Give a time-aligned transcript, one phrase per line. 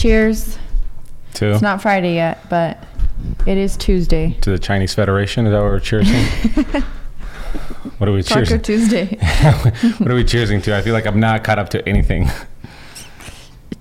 [0.00, 0.56] Cheers.
[1.34, 2.82] To It's not Friday yet, but
[3.46, 4.34] it is Tuesday.
[4.40, 5.44] to the Chinese Federation.
[5.46, 6.82] Is that what we're cheersing?
[7.98, 8.62] what are we Taco cheersing?
[8.62, 9.04] Tuesday.
[9.98, 10.74] what are we cheersing to?
[10.74, 12.30] I feel like I'm not caught up to anything.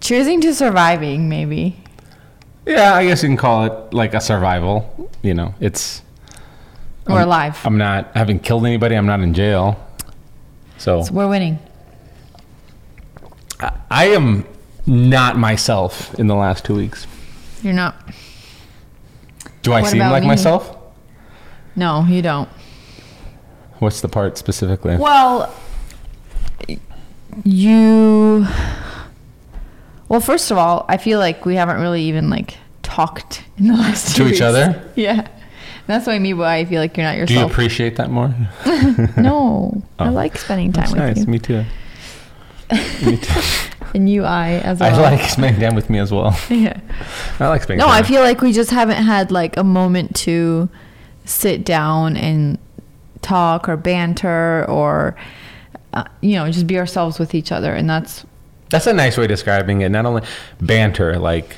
[0.01, 1.77] Cheersing to surviving, maybe.
[2.65, 5.09] yeah, I guess you can call it like a survival.
[5.21, 6.01] You know, it's
[7.07, 7.57] We're alive.
[7.63, 8.95] I'm not I haven't killed anybody.
[8.95, 9.79] I'm not in jail.
[10.79, 11.59] So So we're winning.
[13.61, 14.45] I, I am
[14.89, 17.05] not myself in the last two weeks.
[17.61, 17.95] You're not.
[19.61, 20.27] Do I What seem about like me?
[20.27, 20.75] myself?
[21.75, 22.49] No, you don't.
[23.79, 24.97] What's the part specifically?
[24.97, 25.53] Well,
[27.43, 28.45] you.
[30.07, 33.75] Well, first of all, I feel like we haven't really even like talked in the
[33.75, 34.41] last two To each weeks.
[34.41, 34.83] other?
[34.95, 35.27] Yeah,
[35.87, 36.37] that's what I mean.
[36.37, 37.27] Why I feel like you're not yourself.
[37.27, 37.51] Do you yourself.
[37.51, 38.29] appreciate that more?
[39.17, 39.83] no, oh.
[39.99, 40.11] I Oh.
[40.11, 41.17] like spending time That's with nice.
[41.19, 41.65] you, Me too.
[43.05, 43.41] Me too.
[43.93, 44.95] and you, I as well.
[44.95, 46.37] I like spending time with me as well.
[46.49, 46.79] Yeah.
[47.39, 47.91] I like spending No.
[47.91, 50.69] I feel like we just haven't had like a moment to
[51.25, 52.57] sit down and
[53.21, 55.15] talk or banter or
[55.93, 58.25] uh, you know just be ourselves with each other, and that's
[58.69, 59.89] That's a nice way of describing it.
[59.89, 60.23] Not only
[60.61, 61.55] banter, like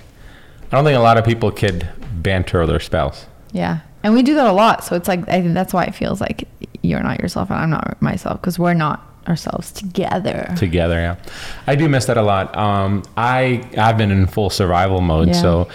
[0.72, 3.26] I don't think a lot of people could banter their spouse.
[3.52, 3.80] Yeah.
[4.04, 4.84] And we do that a lot.
[4.84, 6.48] So it's like, I think that's why it feels like
[6.82, 10.54] you're not yourself and I'm not myself because we're not ourselves together.
[10.58, 10.96] together.
[10.96, 11.16] Yeah,
[11.68, 12.56] I do miss that a lot.
[12.58, 15.34] Um, I I've been in full survival mode, Yeah.
[15.34, 15.68] so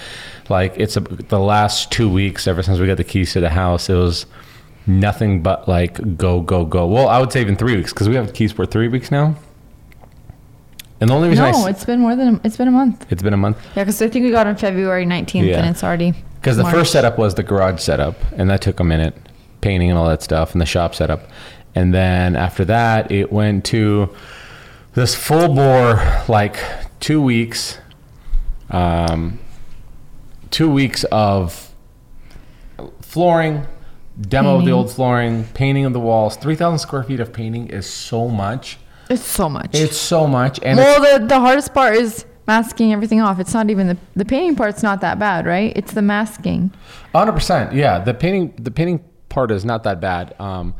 [0.48, 3.50] like it's a, the last two weeks ever since we got the keys to the
[3.50, 3.88] house.
[3.88, 4.26] It was
[4.86, 6.86] nothing but like go go go.
[6.86, 9.36] Well, I would say even three weeks because we have keys for three weeks now.
[11.00, 13.04] And the only reason I No, s- it's been more than, it's been a month.
[13.12, 13.84] it's been a month Yeah.
[13.84, 15.58] Because I think we got on February 19th Yeah.
[15.58, 16.14] and it's already.
[16.40, 19.14] because the first setup was the garage setup, and that took a minute,
[19.60, 21.28] painting and all that stuff, and the shop setup,
[21.74, 24.14] and then after that it went to
[24.94, 26.58] this full bore like
[27.00, 27.78] two weeks,
[28.70, 29.38] um,
[30.50, 31.72] two weeks of
[33.00, 33.66] flooring,
[34.20, 36.36] demo of the old flooring, painting of the walls.
[36.36, 38.78] Three thousand square feet of painting is so much.
[39.08, 39.70] It's so much.
[39.74, 43.38] It's so much, and well, the, the hardest part is masking everything off.
[43.38, 45.72] It's not even the, the painting part's not that bad, right?
[45.76, 46.72] It's the masking.
[47.14, 47.74] hundred percent.
[47.74, 50.34] Yeah, the painting, the painting part is not that bad.
[50.40, 50.74] Um,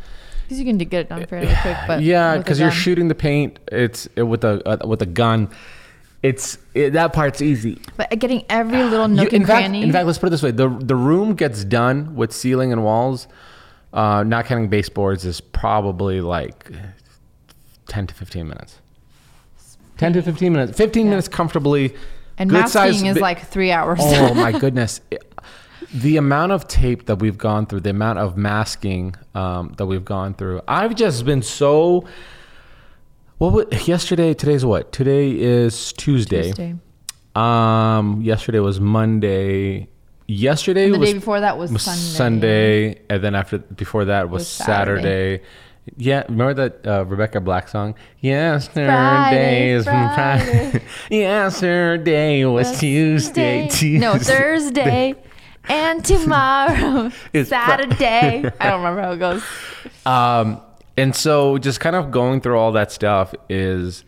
[0.45, 1.77] Because you can get it done fairly quick.
[1.87, 3.59] But yeah, because you're shooting the paint.
[3.73, 5.49] It's it, with a uh, with a gun.
[6.23, 7.81] It's it, that part's easy.
[7.97, 9.83] But getting every little nook You- in and fact, cranny.
[9.83, 12.83] in fact, let's put it this way: the the room gets done with ceiling and
[12.84, 13.29] walls,
[13.93, 16.71] uh, not counting baseboards, is probably like
[17.89, 18.81] ten to fifteen minutes.
[19.99, 20.77] Ten to fifteen minutes.
[20.77, 21.95] Fifteen minutes comfortably.
[22.39, 23.99] and good masking size is like three hours.
[24.03, 25.01] Oh my goodness.
[25.95, 30.05] The amount of tape that we've gone through, the amount of masking um, that we've
[30.05, 32.05] gone through, I've just been so.
[33.39, 34.35] What was, yesterday?
[34.35, 34.93] Today's what?
[34.93, 36.45] Today is Tuesday.
[36.45, 36.75] Tuesday.
[37.35, 39.89] Um, yesterday was Monday.
[40.27, 42.01] Yesterday And the was day before that was, was Sunday.
[42.01, 45.03] Sunday, and then after before that was, Was Saturday.
[45.39, 45.43] Saturday.
[45.97, 47.95] Yeah, remember that uh, Rebecca Black song?
[48.19, 50.83] Yesterday Friday, is Friday.
[51.11, 53.69] Yesterday was Tuesday.
[53.69, 53.99] Tuesday.
[53.99, 55.15] No, Thursday.
[55.69, 58.44] And tomorrow, It's Saturday.
[58.60, 59.43] I don't remember how it goes.
[60.04, 60.60] Um,
[60.97, 64.04] and so just kind of going through all that stuff is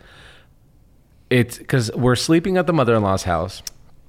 [1.30, 3.62] it's because we're sleeping at the mother-in-law's house.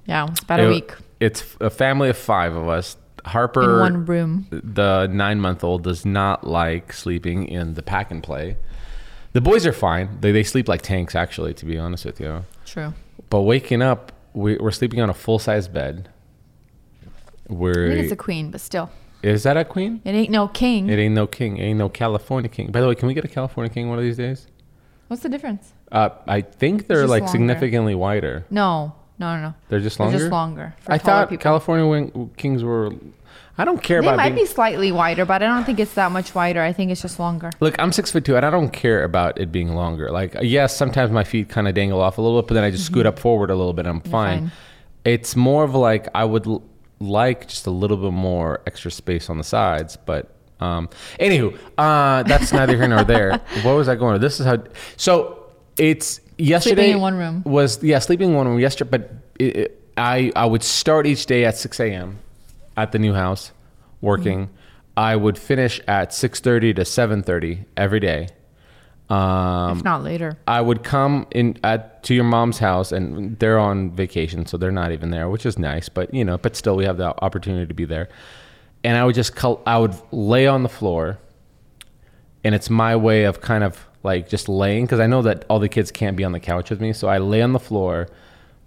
[0.06, 2.96] Yeah, it's about a week It's a family of five of us.
[3.24, 4.46] in Harper, one room.
[4.50, 8.56] the nine-month-old, does not like sleeping in the pack and play.
[9.32, 10.18] The boys are fine.
[10.20, 12.44] They they sleep like tanks, actually, to be honest with you.
[12.64, 12.94] True.
[13.28, 16.08] But waking up, we, we're sleeping on a full-size bed.
[17.50, 18.90] I think it's a queen, but still,
[19.22, 20.00] is that a queen?
[20.04, 20.88] it ain't no king.
[20.88, 21.56] It ain't no king.
[21.58, 22.70] It ain't no California king.
[22.70, 24.46] By the way, can we get a California king one of these days?
[25.08, 25.72] What's the difference?
[25.90, 27.32] Uh, I think they're like longer.
[27.32, 28.46] significantly wider.
[28.50, 29.54] No, no, no, no.
[29.68, 30.18] They're just They're longer.
[30.20, 30.74] just longer.
[30.86, 31.42] I thought people.
[31.42, 32.92] California wing, kings were.
[33.58, 34.12] I don't care They about.
[34.12, 36.62] They might being, be slightly wider, but I don't think it's that much wider.
[36.62, 37.50] I think it's just longer.
[37.60, 40.10] Look, I'm six foot two, and I don't care about it being longer.
[40.10, 42.70] Like, yes, sometimes my feet kind of dangle off a little bit, but then I
[42.70, 43.84] just scoot up forward a little bit.
[43.86, 44.38] and I'm fine.
[44.48, 44.52] fine.
[45.04, 46.46] It's more of like I would
[47.00, 50.34] like just a little bit more extra space on the sides, but.
[50.60, 53.40] Um, anywho, uh, that's neither here nor there.
[53.62, 54.12] What was I going?
[54.12, 54.18] to?
[54.18, 54.62] This is how.
[54.98, 55.40] So
[55.78, 56.90] it's yesterday.
[56.90, 57.42] in one room.
[57.46, 58.90] Was yeah, sleeping in one room yesterday.
[58.90, 62.18] But it, it, I I would start each day at six a.m.
[62.76, 63.52] at the new house,
[64.02, 64.46] working.
[64.46, 64.54] Mm-hmm.
[64.98, 68.28] I would finish at six thirty to seven thirty every day.
[69.10, 70.38] Um, if not later.
[70.46, 74.70] I would come in at to your mom's house, and they're on vacation, so they're
[74.70, 75.88] not even there, which is nice.
[75.88, 78.08] But you know, but still, we have the opportunity to be there.
[78.84, 81.18] And I would just col- I would lay on the floor,
[82.44, 85.58] and it's my way of kind of like just laying because I know that all
[85.58, 88.08] the kids can't be on the couch with me, so I lay on the floor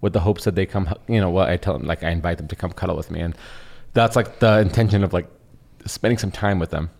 [0.02, 0.92] with the hopes that they come.
[1.08, 3.20] You know, well, I tell them like I invite them to come cuddle with me,
[3.20, 3.34] and
[3.94, 5.26] that's like the intention of like
[5.86, 6.90] spending some time with them.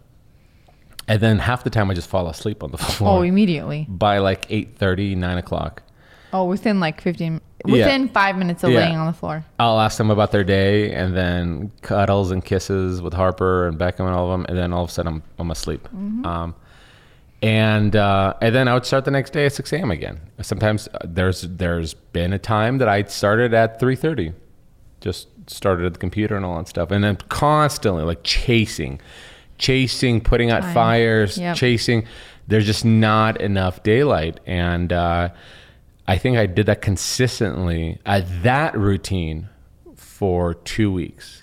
[1.07, 3.87] And then half the time I just fall asleep on the floor Oh, immediately.
[3.89, 5.83] by like 8:30, 9 o'clock.
[6.33, 7.71] Oh, within like 15, Yeah.
[7.73, 8.81] within five minutes of Yeah.
[8.81, 9.45] laying on the floor.
[9.61, 14.01] I'll ask them about their day, and then cuddles and kisses with Harper and Beckham
[14.07, 15.87] and all of them, and then all of a sudden I'm, I'm asleep.
[15.93, 16.55] Um,
[17.43, 19.91] and uh, and then I would start the next day at 6 a.m.
[19.91, 20.19] again.
[20.41, 24.33] Sometimes uh, there's there's been a time that I started at 3:30,
[25.01, 28.99] just started at the computer and all that stuff, and then constantly like chasing,
[29.59, 31.57] chasing, putting out fires, Yep.
[31.57, 32.07] chasing.
[32.47, 35.31] There's just not enough daylight, and uh,
[36.07, 39.49] I think I did that consistently at that routine
[39.97, 41.43] for two weeks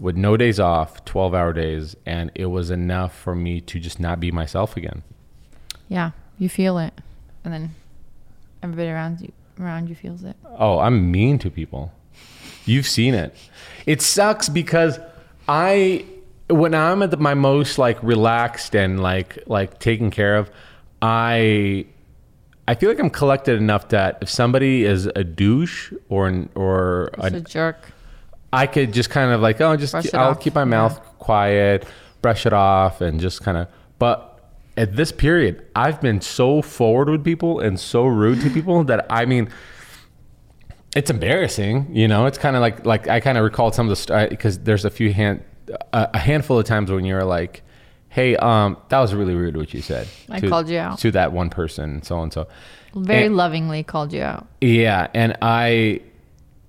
[0.00, 4.00] with no days off, 12 hour days, and it was enough for me to just
[4.00, 5.02] not be myself again.
[5.88, 6.94] Yeah, you feel it,
[7.44, 7.74] and then
[8.62, 10.36] everybody around you around you feels it.
[10.58, 11.92] Oh, I'm mean to people.
[12.64, 13.36] You've seen it.
[13.86, 14.98] It sucks because
[15.46, 16.06] I,
[16.50, 20.50] when I'm at the, my most like relaxed and like like taken care of,
[21.02, 21.86] I,
[22.68, 27.10] I feel like I'm collected enough that if somebody is a douche or an, or
[27.18, 27.92] an, a jerk.
[28.52, 30.64] I could just kind of like, oh, just Brush I'll off, keep my yeah.
[30.64, 31.86] mouth quiet,
[32.20, 33.68] brush it off, and just kind of.
[33.98, 34.40] But
[34.76, 39.06] at this period, I've been so forward with people and so rude to people that
[39.08, 39.50] I mean,
[40.96, 41.94] it's embarrassing.
[41.94, 44.30] You know, it's kind of like like I kind of recalled some of the st-
[44.30, 45.44] because there's a few hand
[45.92, 47.62] a, a handful of times when you're like,
[48.08, 50.08] hey, um, that was really rude what you said.
[50.28, 50.98] I to- called you out.
[51.00, 52.48] to that one person, so and so.
[52.94, 54.46] Very And- lovingly called you out.
[54.60, 56.00] yeah, and I,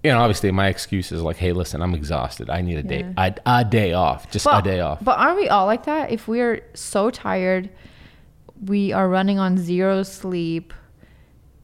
[0.03, 2.49] you know, obviously my excuse is like, hey, listen, I'm exhausted.
[2.49, 5.03] I need a day, a, a day off, just a day off.
[5.03, 6.11] But aren't we all like that?
[6.11, 7.69] If we're so tired,
[8.63, 10.73] we are running on zero sleep,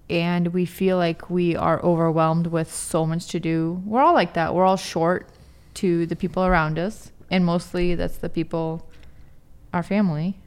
[0.10, 3.82] and we feel like we are overwhelmed with so much to do.
[3.86, 4.56] We're all like that.
[4.56, 5.28] We're all short
[5.76, 8.88] to the people around us, and mostly that's the people,
[9.74, 10.38] our family,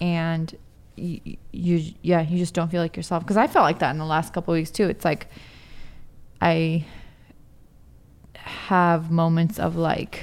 [0.00, 0.56] and
[0.96, 3.22] you, you yeah, you just don't feel like yourself.
[3.22, 4.88] Because I felt like that in the last couple of weeks too.
[4.88, 5.28] It's like
[6.40, 6.84] I
[8.34, 10.22] have moments of like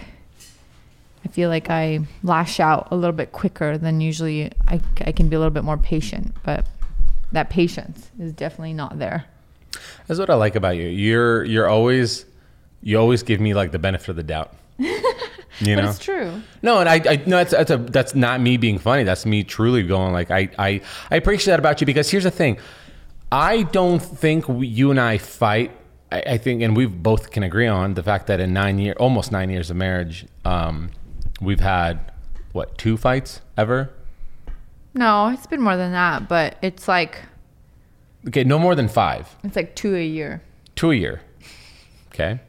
[1.26, 5.30] I feel like I lash out a little bit quicker than usually I, I can
[5.30, 6.66] be a little bit more patient, but
[7.32, 9.26] that patience is definitely not there.
[10.08, 10.88] That's what I like about you.
[10.88, 12.26] You're you're always
[12.82, 14.54] you always give me like the benefit of the doubt.
[15.60, 16.42] You But know, it's true.
[16.62, 19.04] no, and I, I no, that's that's a that's not me being funny.
[19.04, 22.32] That's me truly going like I I I appreciate that about you because here's the
[22.32, 22.58] thing,
[23.32, 25.72] I don't think we, you and I fight.
[26.12, 28.94] I, I think, and we both can agree on the fact that in nine year,
[29.00, 30.90] almost nine years of marriage, um,
[31.42, 32.12] we've had
[32.52, 33.90] what two fights ever.
[34.96, 37.18] No, it's been more than that, but it's like
[38.28, 39.36] Okay, no more than five.
[39.44, 40.42] it's like two a year.
[40.76, 41.22] Two a year.
[42.14, 42.40] Okay.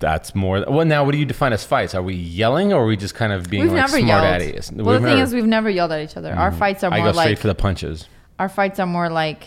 [0.00, 0.64] That's more.
[0.68, 1.92] Well, now, what do you define as fights?
[1.94, 4.70] Are we yelling or are we just kind of being We've like never smart yelled.
[4.86, 6.32] Well, the thing is, we've never yelled at each other.
[6.32, 8.06] Our fights are I more go straight like for the punches.
[8.38, 9.44] our fights are more like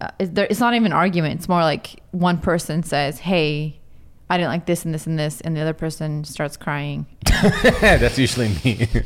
[0.00, 1.40] uh, it's, there, it's not even argument.
[1.40, 3.78] It's more like one person says, "Hey,
[4.30, 7.04] I didn't like this and this and this," and the other person starts crying
[7.82, 8.88] That's usually me.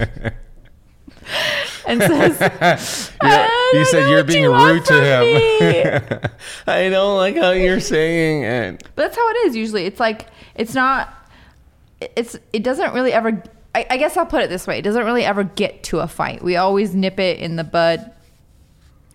[1.89, 2.41] and says,
[3.23, 6.31] You're- "I you said you're being you rude to him.
[6.67, 8.83] I don't like how you're saying it.
[8.95, 9.87] But that's how it is usually.
[9.87, 11.13] It's like it's not.
[12.01, 13.43] It's it doesn't really ever.
[13.75, 16.07] I, I guess I'll put it this way: it doesn't really ever get to a
[16.07, 16.43] fight.
[16.43, 18.13] We always nip it in the bud.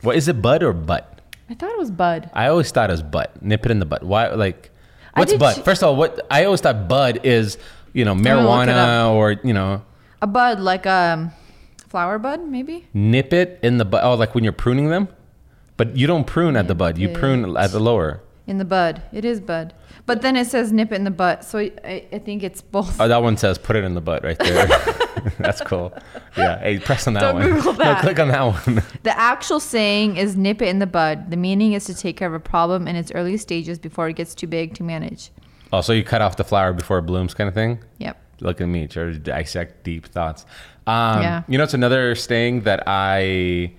[0.02, 1.22] What is it, bud or butt?
[1.50, 2.30] I thought it was bud.
[2.34, 3.42] I always thought it was butt.
[3.42, 4.04] Nip it in the butt.
[4.04, 4.30] Why?
[4.30, 4.72] Like,
[5.16, 5.66] what's did butt?
[5.66, 7.58] First of all, what I always thought bud is,
[7.94, 9.84] you know, gonna look it marijuana or you know,
[10.22, 11.34] A bud like a
[11.90, 12.88] flower bud, maybe.
[12.94, 14.04] nip it in the butt.
[14.04, 15.08] Oh, like when you're pruning them,
[15.78, 16.98] but you don't prune at the bud.
[16.98, 18.22] You prune at the lower.
[18.48, 19.02] In the bud.
[19.14, 19.74] It is bud.
[20.06, 21.44] But then it says nip it in the butt.
[21.44, 23.00] So I, I think it's both.
[23.00, 24.68] Oh, that one says put it in the butt right there.
[25.38, 25.94] That's cool.
[26.38, 26.60] Yeah.
[26.60, 27.44] Hey, press on that Don't one.
[27.44, 28.02] Google No, that.
[28.02, 28.84] click on that one.
[29.04, 31.30] The actual saying is nip it in the bud.
[31.30, 34.16] The meaning is to take care of a problem in its early stages before it
[34.16, 35.32] gets too big to manage.
[35.74, 37.80] oh, so you cut off the flower before it blooms, kind of thing.
[38.00, 38.18] Yep.
[38.42, 40.46] Look at me, try to dissect deep thoughts.
[40.90, 41.44] Um, Yeah.
[41.48, 43.74] You know, it's another thing that I.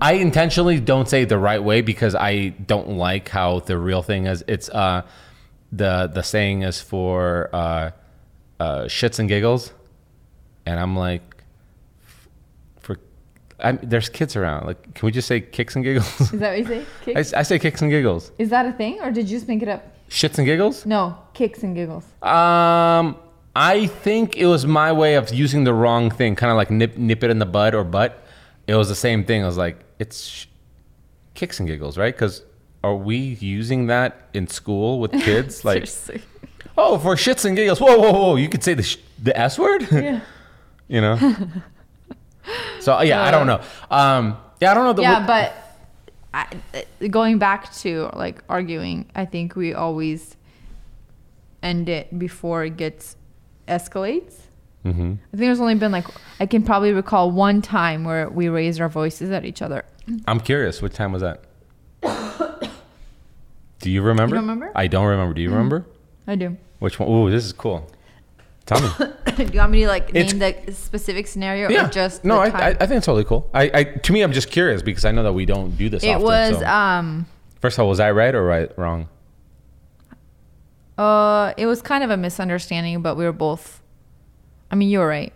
[0.00, 4.26] I intentionally don't say the right way because I don't like how the real thing
[4.26, 4.44] is.
[4.46, 5.02] It's uh,
[5.72, 7.90] the the saying is for uh,
[8.60, 9.72] uh, shits and giggles,
[10.66, 11.22] and I'm like,
[12.80, 12.98] for
[13.58, 14.66] I'm, there's kids around.
[14.66, 16.20] Like, can we just say kicks and giggles?
[16.20, 16.86] Is that what you say?
[17.34, 18.30] I, I say kicks and giggles.
[18.38, 19.82] Is that a thing, or did you just make it up?
[20.10, 20.86] Shits and giggles.
[20.86, 22.04] No, kicks and giggles.
[22.22, 23.16] Um,
[23.60, 26.96] I think it was my way of using the wrong thing, kind of like nip
[26.96, 28.22] nip it in the bud or butt.
[28.68, 29.42] It was the same thing.
[29.42, 30.46] I was like, it's sh-
[31.34, 32.14] kicks and giggles, right?
[32.14, 32.44] Because
[32.84, 35.64] are we using that in school with kids?
[35.64, 35.88] like,
[36.76, 37.80] oh, for shits and giggles.
[37.80, 38.36] Whoa, whoa, whoa!
[38.36, 39.88] You could say the sh- the s word.
[39.90, 40.20] Yeah.
[40.86, 41.16] you know.
[42.80, 43.60] so yeah, I don't know.
[43.90, 44.92] Um, yeah, I don't know.
[44.92, 45.52] The, yeah, but
[46.32, 50.36] I, uh, going back to like arguing, I think we always
[51.60, 53.16] end it before it gets
[53.68, 54.34] escalates.
[54.82, 54.90] hmm
[55.32, 56.06] I think there's only been like
[56.40, 59.84] I can probably recall one time where we raised our voices at each other.
[60.26, 60.80] I'm curious.
[60.82, 61.44] What time was that?
[63.80, 64.34] Do you remember?
[64.36, 64.72] don't remember?
[64.74, 65.34] I don't remember.
[65.34, 65.86] Do you remember?
[66.26, 66.56] I do.
[66.80, 67.08] Which one?
[67.08, 67.88] Ooh, this is cool.
[68.66, 68.88] Tell me.
[69.36, 71.86] do you want me to like It's- name the specific scenario yeah.
[71.86, 72.68] or just no, I, I.
[72.70, 73.48] I think it's totally cool.
[73.54, 76.02] I, I to me, I'm just curious because I know that we don't do this.
[76.02, 77.26] it often, was so- um
[77.60, 79.08] First of all, was I right or right wrong?
[80.98, 83.80] Uh it was kind of a misunderstanding, but we were both.
[84.70, 85.32] I mean, you were right.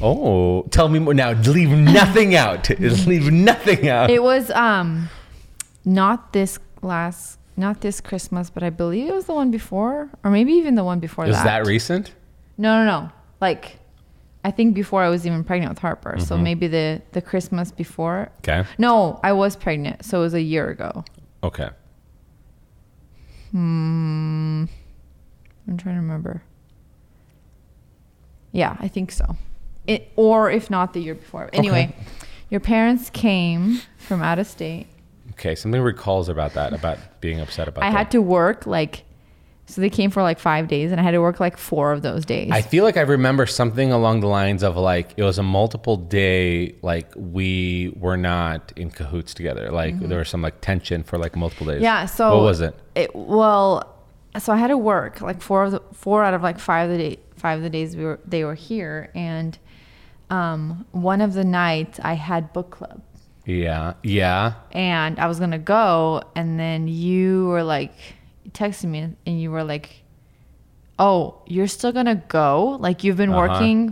[0.00, 1.32] Oh, tell me more now.
[1.32, 2.68] Leave nothing out.
[3.06, 4.10] Leave nothing out.
[4.10, 5.08] It was um
[5.84, 10.30] not this last not this Christmas, but I believe it was the one before, or
[10.30, 11.44] maybe even the one before Is that.
[11.44, 12.12] that recent?
[12.58, 13.10] No, no, no.
[13.40, 13.78] Like,
[14.44, 16.16] I think before I was even pregnant with Harper.
[16.18, 16.42] So Mm-hmm.
[16.44, 18.30] maybe the the Christmas before.
[18.38, 18.64] Okay.
[18.78, 21.04] No, I was pregnant, so it was a year ago.
[21.44, 21.68] Okay.
[23.52, 24.64] Hmm.
[25.68, 26.42] I'm trying to remember.
[28.52, 29.36] Yeah, I think so.
[29.86, 31.50] It or if not the year before.
[31.52, 31.94] Anyway,
[32.50, 34.86] your parents came from out of state.
[35.32, 35.54] Okay.
[35.54, 37.96] Something recalls about that, about being upset about I that.
[37.96, 39.04] had to work like
[39.66, 42.02] so they came for like 5 days and I had to work like 4 of
[42.02, 42.50] those days.
[42.52, 45.96] I feel like I remember something along the lines of like it was a multiple
[45.96, 49.70] day like we were not in cahoots together.
[49.70, 51.76] Like there was some like tension for like multiple days.
[51.76, 51.84] Mm-hmm.
[51.84, 52.06] Yeah.
[52.06, 52.78] So what was it?
[52.94, 53.93] It well,
[54.38, 56.96] so I had to work like four of the four out of like five of
[56.96, 59.56] the day, five of the days we were they were here, and
[60.30, 63.00] um, one of the nights I had book club,
[63.44, 63.94] Yeah.
[64.02, 64.54] Yeah.
[64.72, 67.92] and I was gonna go, and then you were like
[68.50, 70.02] texted me, and you were like,
[70.98, 72.76] "Oh, you're still gonna go?
[72.80, 73.48] Like you've been Uh-huh.
[73.48, 73.90] working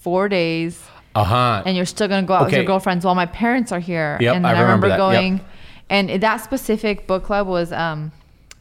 [0.00, 0.82] four days."
[1.14, 1.62] Uh huh.
[1.66, 4.16] and you're still gonna go out with your girlfriends while my parents are here.
[4.18, 4.94] Yep, and then I I remember, that.
[4.98, 4.98] Yep.
[5.12, 5.40] going,
[5.90, 8.12] and that specific book club was um,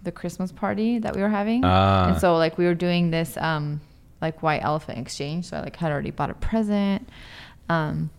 [0.04, 2.10] the Christmas party that we were having, Ah.
[2.10, 3.82] and so like we were doing this um,
[4.22, 5.46] like white elephant exchange.
[5.46, 7.08] So I like had already bought a present.
[7.70, 8.10] Um,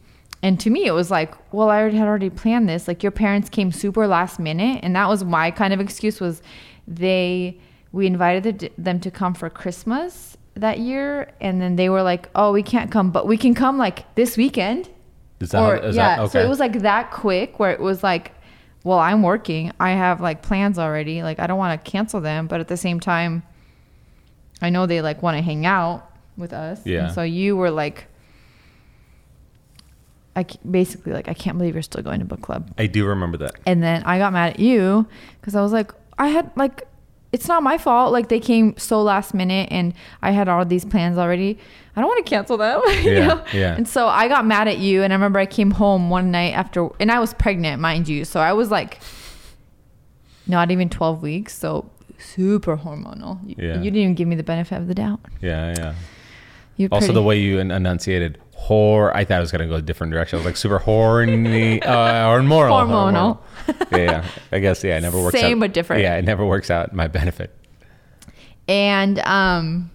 [0.45, 2.89] and to me, it was like, well, I already had already planned this.
[2.89, 6.43] Like your parents came super last minute, and that was my kind of excuse was
[6.89, 7.59] they
[7.93, 12.53] we invited them to come for Christmas that year, and then they were like, oh,
[12.53, 14.89] we can't come, but we can come like this weekend.
[15.41, 16.31] Is that, Or is yeah, that okay?
[16.33, 18.33] so it was like that quick where it was like,
[18.85, 19.73] well, I'm working.
[19.79, 21.23] I have like plans already.
[21.23, 23.43] Like I don't want to cancel them, but at the same time,
[24.61, 26.85] I know they like want to hang out with us.
[26.85, 27.07] Yeah.
[27.07, 28.07] And so you were like,
[30.35, 32.73] I basically like I can't believe you're still going to book club.
[32.79, 33.55] I do remember that.
[33.67, 35.07] And then I got mad at you
[35.41, 36.87] because I was like, I had like,
[37.33, 38.13] it's not my fault.
[38.13, 41.59] Like they came so last minute and I had all these plans already.
[41.97, 42.81] I don't want to cancel them.
[43.03, 43.45] you Yeah, know?
[43.53, 43.75] yeah.
[43.75, 45.03] And so I got mad at you.
[45.03, 48.25] And I remember I came home one night after, and I was pregnant, mind you.
[48.25, 49.01] So I was like,
[50.47, 51.57] not even 12 weeks.
[51.57, 53.39] So super hormonal.
[53.47, 53.75] You, Yeah.
[53.77, 55.21] you didn't even give me the benefit of the doubt.
[55.41, 55.95] Yeah, yeah.
[56.77, 60.13] You Also, the way you enunciated whore, I thought I was gonna go a different
[60.13, 60.37] direction.
[60.37, 62.75] I was like super horny uh, or moral.
[62.77, 63.39] Hormonal.
[63.69, 64.25] Yeah, yeah.
[64.53, 64.97] I guess yeah.
[64.99, 65.39] It never works.
[65.39, 65.67] Same out.
[65.67, 66.03] but different.
[66.03, 67.55] Yeah, it never works out in my benefit.
[68.69, 69.91] And um,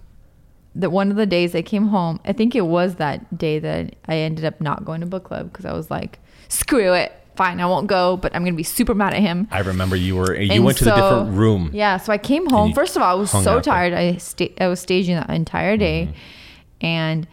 [0.74, 3.96] that one of the days I came home, I think it was that day that
[4.06, 7.60] I ended up not going to book club because I was like, screw it, fine,
[7.60, 9.48] I won't go, but I'm gonna be super mad at him.
[9.50, 11.70] I remember you were you And went to the different room.
[11.72, 12.72] Yeah, so I came home.
[12.72, 13.60] First of all, I was so there.
[13.62, 13.92] tired.
[13.94, 16.86] I sta- I was staging the entire day, Mm-hmm.
[16.86, 17.28] and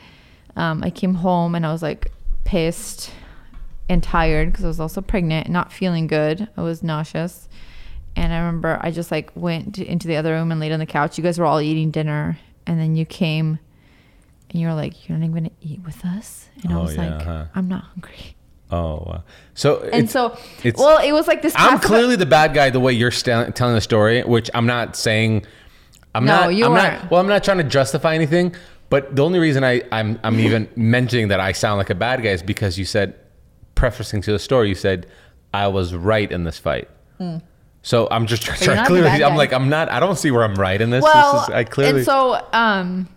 [0.56, 2.12] um, I came home and I was like
[2.46, 3.12] pissed
[3.90, 6.48] and tired because I was also pregnant, not feeling good.
[6.58, 7.48] I was nauseous,
[8.16, 10.80] and I remember I just like went to, into the other room and laid on
[10.80, 11.18] the couch.
[11.18, 13.60] You guys were all eating dinner, and then you came,
[14.50, 16.96] and you were like, "You're not even gonna eat with us," and I Oh, was
[16.96, 17.46] yeah, like, huh.
[17.56, 18.36] "I'm not hungry."
[18.72, 19.24] Oh, wow.
[19.54, 21.54] so And so, it's- well, it was like this.
[21.56, 24.96] I'm clearly the bad guy the way you're st- telling the story, which I'm not
[24.96, 25.46] saying.
[26.16, 26.56] I'm No, not.
[26.56, 27.02] you I'm weren't.
[27.04, 27.12] not.
[27.12, 28.56] Well, I'm not trying to justify anything,
[28.90, 32.24] but the only reason I, I'm I'm even mentioning that I sound like a bad
[32.24, 33.14] guy is because you said,
[33.76, 35.06] prefacing to the story, you said
[35.54, 36.90] I was right in this fight.
[37.82, 39.36] So I'm just trying to clearly, I'm guy.
[39.36, 39.90] like I'm not.
[39.92, 41.04] I don't see where I'm right in this.
[41.04, 41.98] well, this is, I clearly.
[42.00, 43.08] and so um,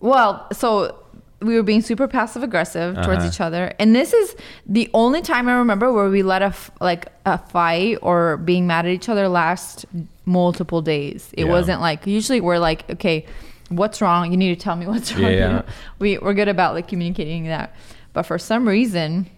[0.00, 0.96] well, so
[1.40, 3.28] we were being super passive aggressive towards Uh-huh.
[3.28, 4.34] each other, and this is
[4.66, 8.66] the only time I remember where we let a f- like a fight or being
[8.66, 9.86] mad at each other last
[10.24, 11.30] multiple days.
[11.34, 11.50] It Yeah.
[11.52, 13.24] wasn't like usually we're like, okay,
[13.68, 14.30] what's wrong?
[14.32, 15.30] You need to tell me what's wrong.
[15.30, 15.62] Yeah.
[16.00, 17.72] We we're good about like communicating that,
[18.18, 19.30] but for some reason,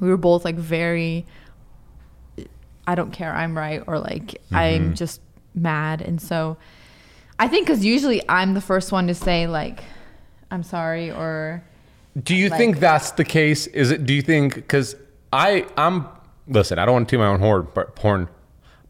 [0.00, 1.26] we were both like very
[2.86, 4.56] I don't care, I'm right, or like Mm-hmm.
[4.56, 5.20] I'm just
[5.54, 6.00] mad.
[6.00, 6.56] And so
[7.38, 9.80] I think because usually I'm the first one to say, like,
[10.50, 11.62] I'm sorry, or
[12.22, 13.66] Do you Like- think that's the case?
[13.66, 14.06] Is it?
[14.06, 14.54] Do you think?
[14.54, 14.96] Because
[15.30, 16.06] I, I'm.
[16.48, 18.28] Listen, I don't want to toot my own horn, but porn,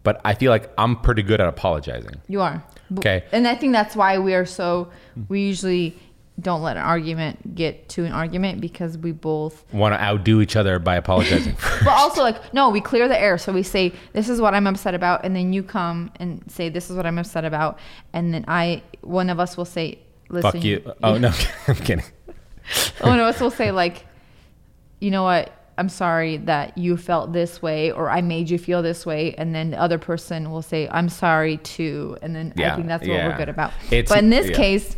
[0.04, 2.14] but I feel like I'm pretty good at apologizing.
[2.28, 2.62] you are.
[2.98, 3.24] Okay.
[3.32, 4.88] And I think that's why we are so,
[5.28, 5.98] we usually
[6.40, 10.54] don't let an argument get to an argument because we both Want to outdo each
[10.54, 11.56] other by apologizing.
[11.84, 14.66] but also like no we clear the air so we say this is what i'm
[14.66, 17.78] upset about and then you come and say this is what i'm upset about
[18.12, 20.92] and then i one of us will say listen Fuck you.
[21.02, 21.32] Oh no,
[21.68, 22.04] I'm kidding.
[23.00, 24.04] one of us will say like
[25.00, 28.82] you know what i'm sorry that you felt this way or i made you feel
[28.82, 32.74] this way and then the other person will say i'm sorry too and then i
[32.74, 33.28] think that's what yeah.
[33.28, 34.56] we're good about It's- but in this yeah.
[34.56, 34.96] case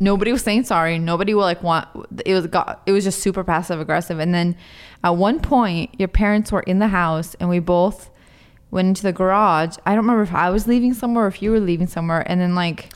[0.00, 1.86] nobody was saying sorry nobody will like want
[2.24, 4.56] it was got it was just super passive aggressive and then
[5.04, 8.10] at one point your parents were in the house and we both
[8.70, 11.50] went into the garage i don't remember if i was leaving somewhere or if you
[11.50, 12.88] were leaving somewhere and then like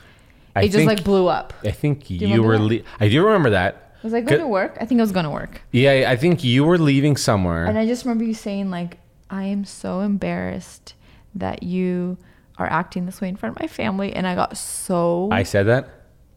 [0.55, 2.57] I it just like blew up I think you, remember were.
[2.59, 3.91] Le- I do remember that.
[4.03, 6.43] was i going to work i think it was going to work Yeah, I think
[6.43, 7.65] you were leaving somewhere.
[7.65, 8.97] and i just remember you saying like
[9.29, 10.93] i am so embarrassed
[11.35, 12.17] that you
[12.57, 15.63] are acting this way in front of my family and i got so I said
[15.67, 15.89] that.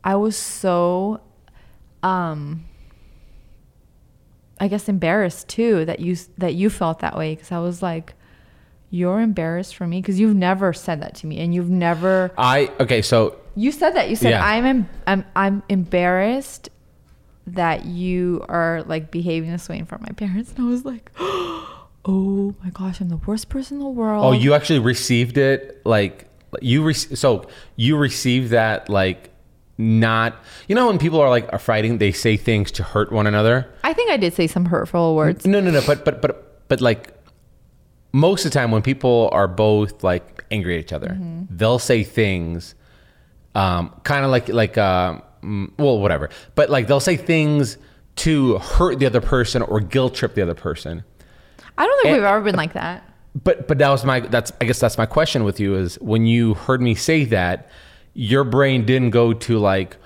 [0.08, 1.20] I was so
[2.02, 2.64] um
[4.58, 8.14] I guess embarrassed too that you that you felt that way cuz I was like
[8.88, 12.70] you're embarrassed for me cuz you've never said that to me and you've never I
[12.80, 13.02] okay.
[13.02, 14.42] So you said that you said Yeah.
[14.42, 16.70] I'm em- I'm I'm embarrassed
[17.46, 20.86] that you are like behaving this way in front of my parents and I was
[20.86, 25.36] like oh my gosh I'm the worst person in the world Oh, you actually received
[25.36, 26.24] it like
[26.62, 27.46] you re- so
[27.76, 29.34] you received that like
[29.80, 30.34] not
[30.66, 33.66] you know when people are like are fighting they say things to hurt one another.
[33.84, 36.80] I think I did say some hurtful words No, no, no, but but but but
[36.80, 37.14] like
[38.12, 41.44] most of the time when people are both like angry at each other, Mm-hmm.
[41.56, 42.74] they'll say things
[43.54, 46.28] um kind of like like uh, mm, well whatever.
[46.54, 47.78] But like they'll say things
[48.16, 51.04] to hurt the other person or guilt trip the other person.
[51.76, 53.04] I don't think we've ever been like that
[53.44, 56.26] But but that was my that's I guess that's my question with you is when
[56.26, 57.68] you heard me say that,
[58.18, 59.96] your brain didn't go to like,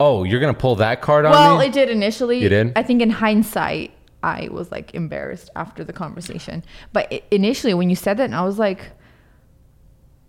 [0.00, 1.36] oh, you're gonna pull that card on me.
[1.36, 2.40] Well, it did initially.
[2.40, 2.72] You did?
[2.74, 6.64] I think in hindsight, I was like embarrassed after the conversation.
[6.94, 8.92] But initially, when you said that, and I was like,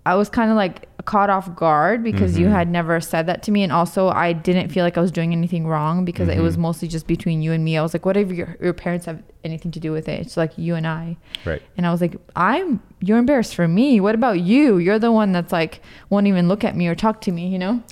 [0.06, 2.42] I was kind of like caught off guard because Mm-hmm.
[2.42, 5.12] you had never said that to me, and also I didn't feel like I was
[5.12, 6.44] doing anything wrong because it Mm-hmm.
[6.44, 7.78] was mostly just between you and me.
[7.78, 10.58] I was like, whatever your, your parents have anything to do with it, it's like
[10.58, 11.18] you and I.
[11.44, 11.62] Right.
[11.78, 14.00] And I was like, I'm you're embarrassed for me.
[14.00, 14.78] What about you?
[14.78, 17.58] You're the one that's like won't even look at me or talk to me, you
[17.60, 17.84] know?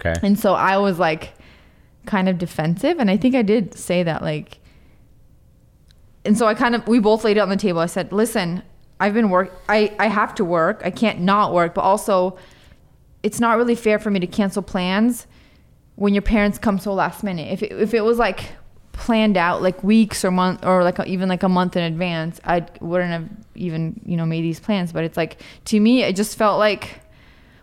[0.00, 0.14] okay.
[0.22, 1.32] And so I was like
[2.06, 2.98] kind of defensive.
[2.98, 4.58] And I think I did say that, like,
[6.24, 7.80] and so I kind of, we both laid it on the table.
[7.80, 8.62] I said, listen,
[9.00, 10.82] I've been work, I, I have to work.
[10.84, 12.38] I can't not work, but also
[13.22, 15.26] it's not really fair for me to cancel plans
[15.96, 17.50] when your parents come so last minute.
[17.50, 18.52] If it, if it was like
[18.92, 22.66] planned out like weeks or month or like even like a month in advance, I
[22.80, 24.92] wouldn't have even, you know, made these plans.
[24.92, 27.00] But it's like, to me, it just felt like,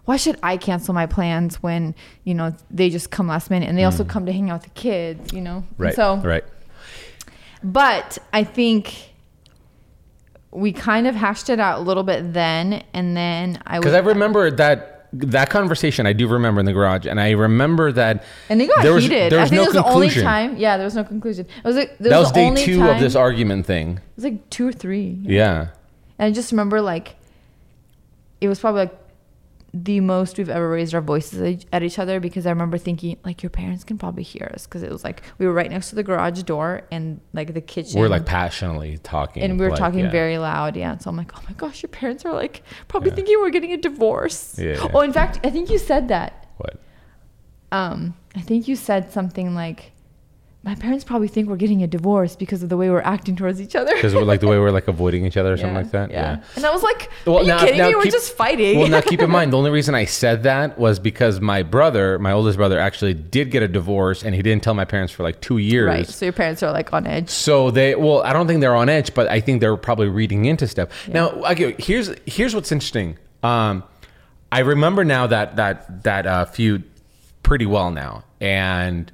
[0.05, 3.77] why should I cancel my plans when you know they just come last minute and
[3.77, 4.09] they also mm.
[4.09, 5.65] come to hang out with the kids, you know?
[5.77, 5.93] Right.
[5.93, 6.45] So, right.
[7.61, 9.11] but I think
[10.51, 13.95] we kind of hashed it out a little bit then, and then I was Because
[13.95, 16.05] I remember that that conversation.
[16.05, 18.23] I do remember in the garage, and I remember that.
[18.49, 19.31] and they got there was, heated.
[19.31, 20.57] There I think no it was the only time.
[20.57, 21.45] Yeah, there was no conclusion.
[21.45, 23.97] It was like that was the day only two time, of this argument thing.
[23.97, 25.17] It was like two or three.
[25.21, 25.69] Yeah.
[26.19, 27.15] And I just remember like
[28.41, 28.99] it was probably like
[29.73, 33.43] the most we've ever raised our voices at each- other because I remember thinking like
[33.43, 35.95] your parents can probably hear us because it was like we were right next to
[35.95, 37.99] the garage door and like the kitchen.
[37.99, 40.11] We're like passionately talking, and we were like, talking yeah.
[40.11, 40.97] very loud, yeah.
[40.97, 43.77] So I'm like, oh my gosh, your parents are like probably thinking we're getting a
[43.77, 44.57] divorce.
[44.57, 44.87] Yeah.
[44.93, 46.47] Oh, in fact, I think you said that.
[46.57, 46.79] What?
[47.71, 49.91] Um, I think you said something like,
[50.67, 53.61] my parents probably think we're getting a divorce because of the way we're acting towards
[53.61, 53.95] each other.
[53.95, 56.11] Because we're like the way we're like avoiding each other or something like that.
[56.11, 56.43] Yeah.
[56.57, 57.95] And I was like, Well, are you now- kidding now me?
[57.95, 58.77] We're just fighting.
[58.77, 62.19] Well, now keep in mind, the only reason I said that was because my brother,
[62.19, 65.23] my oldest brother, actually did get a divorce, and he didn't tell my parents for
[65.23, 65.87] like two years.
[65.87, 66.05] right.
[66.05, 67.29] So your parents are like on edge.
[67.29, 70.43] So they, well, I don't think they're on edge, but I think they're probably reading
[70.43, 70.89] into stuff.
[71.07, 73.17] Now, okay, here's here's what's interesting.
[73.41, 73.85] Um,
[74.51, 76.83] I remember now that that that uh, feud
[77.41, 79.09] pretty well now, and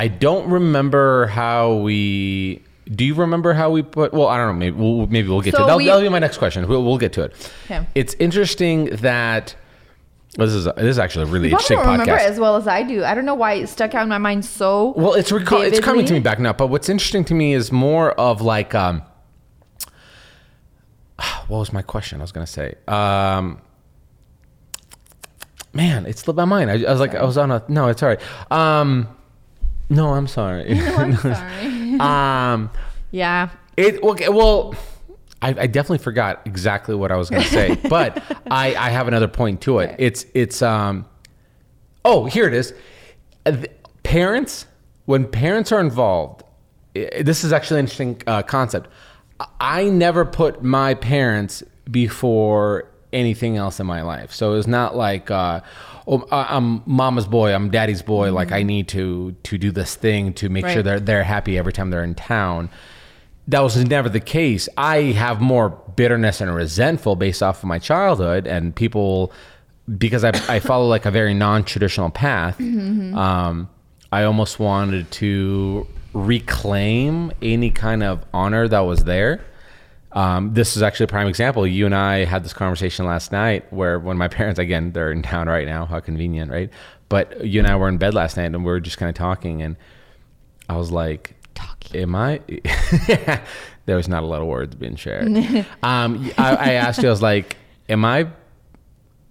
[0.00, 2.62] I don't remember how we.
[2.90, 4.14] Do you remember how we put?
[4.14, 4.52] Well, I don't know.
[4.54, 6.66] Maybe we'll maybe we'll get So to that'll, we- that'll be my next question.
[6.66, 7.52] We'll, we'll get to it.
[7.66, 7.86] Okay.
[7.94, 9.54] It's interesting that
[10.38, 12.56] well, this is this is actually a really You interesting don't remember it as well
[12.56, 13.04] as I do.
[13.04, 14.94] I don't know why it stuck out in my mind so.
[14.96, 16.54] Well, it's recall- it's coming to me back now.
[16.54, 19.02] But what's interesting to me is more of like um,
[21.48, 22.20] what was my question?
[22.20, 22.74] I was gonna say.
[22.88, 23.60] Um,
[25.74, 26.70] man, it slipped my mind.
[26.70, 27.88] I, I was like, I was on a no.
[27.88, 28.20] It's all right.
[28.50, 29.06] Um,
[29.90, 30.72] no, I'm sorry.
[30.74, 32.00] No, I'm sorry.
[32.00, 32.70] um,
[33.10, 33.50] yeah.
[33.76, 34.28] it okay.
[34.30, 34.74] Well,
[35.42, 39.28] I, I definitely forgot exactly what I was gonna say, but I I have another
[39.28, 39.90] point to it.
[39.92, 39.96] Okay.
[40.06, 41.06] It's it's um.
[42.04, 42.72] Oh, here it is.
[43.44, 43.56] Uh,
[44.02, 44.66] Parents,
[45.04, 46.42] when parents are involved,
[46.96, 48.88] i- this is actually an interesting uh, concept.
[49.60, 54.32] I never put my parents before anything else in my life.
[54.32, 55.60] So it's not like, uh,
[56.06, 58.32] oh, I'm mama's boy, I'm daddy's boy.
[58.32, 60.84] Like I need to to do this thing to make sure Right.
[60.84, 62.70] they're they're happy every time they're in town.
[63.48, 64.68] That was never the case.
[64.76, 69.32] I have more bitterness and resentful based off of my childhood and people
[69.98, 72.60] because I, I follow like a very non-traditional path.
[72.60, 73.68] Um,
[74.12, 79.40] I almost wanted to reclaim any kind of honor that was there.
[80.12, 81.66] Um, this is actually a prime example.
[81.66, 85.22] You and I had this conversation last night where when my parents, again, they're in
[85.22, 85.86] town right now.
[85.86, 86.70] How convenient, right?
[87.08, 89.16] But you and I were in bed last night and we were just kind of
[89.16, 89.76] talking, and
[90.68, 92.00] I was like, Talking.
[92.02, 92.40] Am I?
[93.86, 95.26] there was not a lot of words being shared.
[95.82, 97.56] um, I, I asked you, I was like,
[97.88, 98.28] Am I?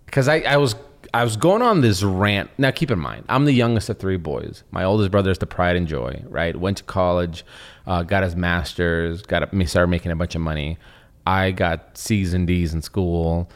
[0.06, 0.76] Because I, I was
[1.14, 2.50] I was going on this rant.
[2.58, 4.64] Now, keep in mind, I'm the youngest of three boys.
[4.72, 6.24] My oldest brother is the pride and joy.
[6.28, 6.56] Right?
[6.56, 7.46] Went to college,
[7.90, 10.78] uh, got his master's, got a, started making a bunch of money.
[11.26, 13.50] I got C's and D's in school,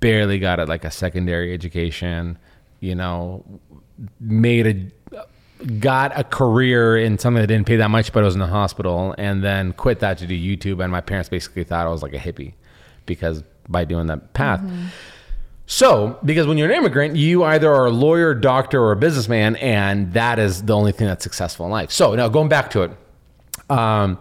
[0.00, 2.38] barely got a, like a secondary education.
[2.80, 3.44] You know,
[4.20, 8.34] made a got a career in something that didn't pay that much, but it was
[8.34, 10.82] in the hospital, and then quit that to do YouTube.
[10.82, 12.54] And my parents basically thought I was like a hippie
[13.04, 14.62] because by doing that path.
[15.66, 19.56] So, because when you're an immigrant, you either are a lawyer, doctor, or a businessman,
[19.56, 21.92] and that is the only thing that's successful in life.
[21.92, 22.92] So, now going back to it,
[23.70, 24.18] um,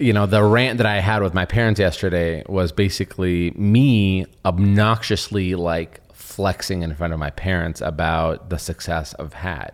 [0.00, 5.54] you know, the rant that I had with my parents yesterday was basically me obnoxiously
[5.54, 9.72] like flexing in front of my parents about the success I've had,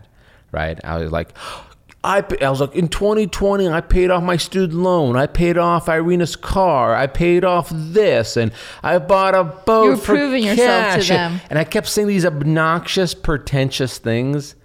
[0.51, 0.79] right?
[0.83, 1.29] I was like,
[2.03, 5.17] I, I was like, in 2020, I paid off my student loan.
[5.17, 6.95] I paid off Irina's car.
[6.95, 9.83] I paid off this, and I bought a boat.
[9.83, 11.41] You were for proving yourself to cash." them.
[11.49, 14.55] And I kept saying these obnoxious, pretentious things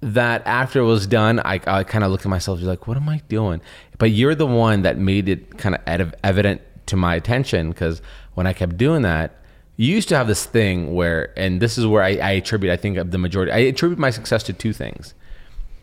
[0.00, 2.96] that after it was done, I, I kind of looked at myself, just like, what
[2.96, 3.60] am I doing?
[3.98, 8.00] But you're the one that made it kind of ev- evident to my attention because
[8.34, 9.36] when I kept doing that,
[9.76, 12.76] you used to have this thing where, and this is where I, I attribute, I
[12.76, 15.14] think, of the majority, I attribute my success to two things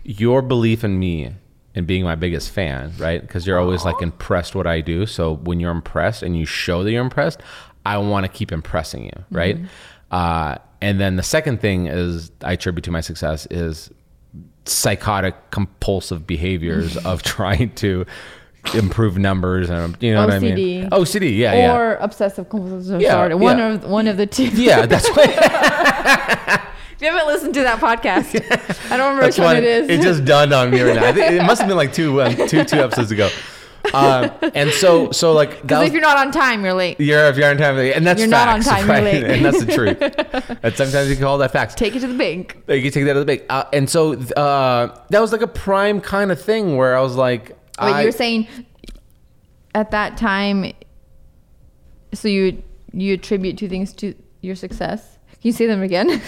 [0.03, 1.34] your belief in me
[1.75, 3.21] and being my biggest fan, right?
[3.21, 5.06] Because you're always like impressed what I do.
[5.06, 7.41] So when you're impressed and you show that you're impressed,
[7.86, 9.58] I want to keep impressing you, right?
[10.10, 13.91] Uh, and then the second thing is I attribute to my success is
[14.67, 18.06] psychotic compulsive behaviors of trying to
[18.73, 20.89] improve numbers and you know what I mean?
[20.89, 20.89] OCD.
[20.89, 21.75] OCD, yeah, yeah.
[21.77, 23.38] or obsessive compulsive Yeah, disorder.
[23.38, 23.73] One yeah.
[23.73, 24.47] of one of the two.
[24.47, 25.30] yeah, that's what
[26.97, 28.34] If you haven't listened to that podcast,
[28.91, 29.88] I don't remember That's which one it is.
[29.88, 31.10] It just dawned on me right now.
[31.15, 33.30] It must have been like two, um, two, two episodes ago.
[33.93, 37.00] Um, and so, so like that Because was, if you're not on time, you're late.
[37.00, 39.04] you're if you're on time, and that's You're not on facts, time, you're right?
[39.04, 39.23] late.
[39.23, 40.60] and that's the truth.
[40.63, 41.73] and sometimes you can call that facts.
[41.76, 42.58] Take it to the bank.
[42.67, 43.43] You can take that to the bank.
[43.50, 47.15] Uh, and so uh, that was like a prime kind of thing where I was
[47.15, 48.47] like, But I, you're saying
[49.76, 50.73] at that time,
[52.13, 52.62] so you
[52.93, 55.17] you attribute two things to your success.
[55.34, 56.21] Can you say them again?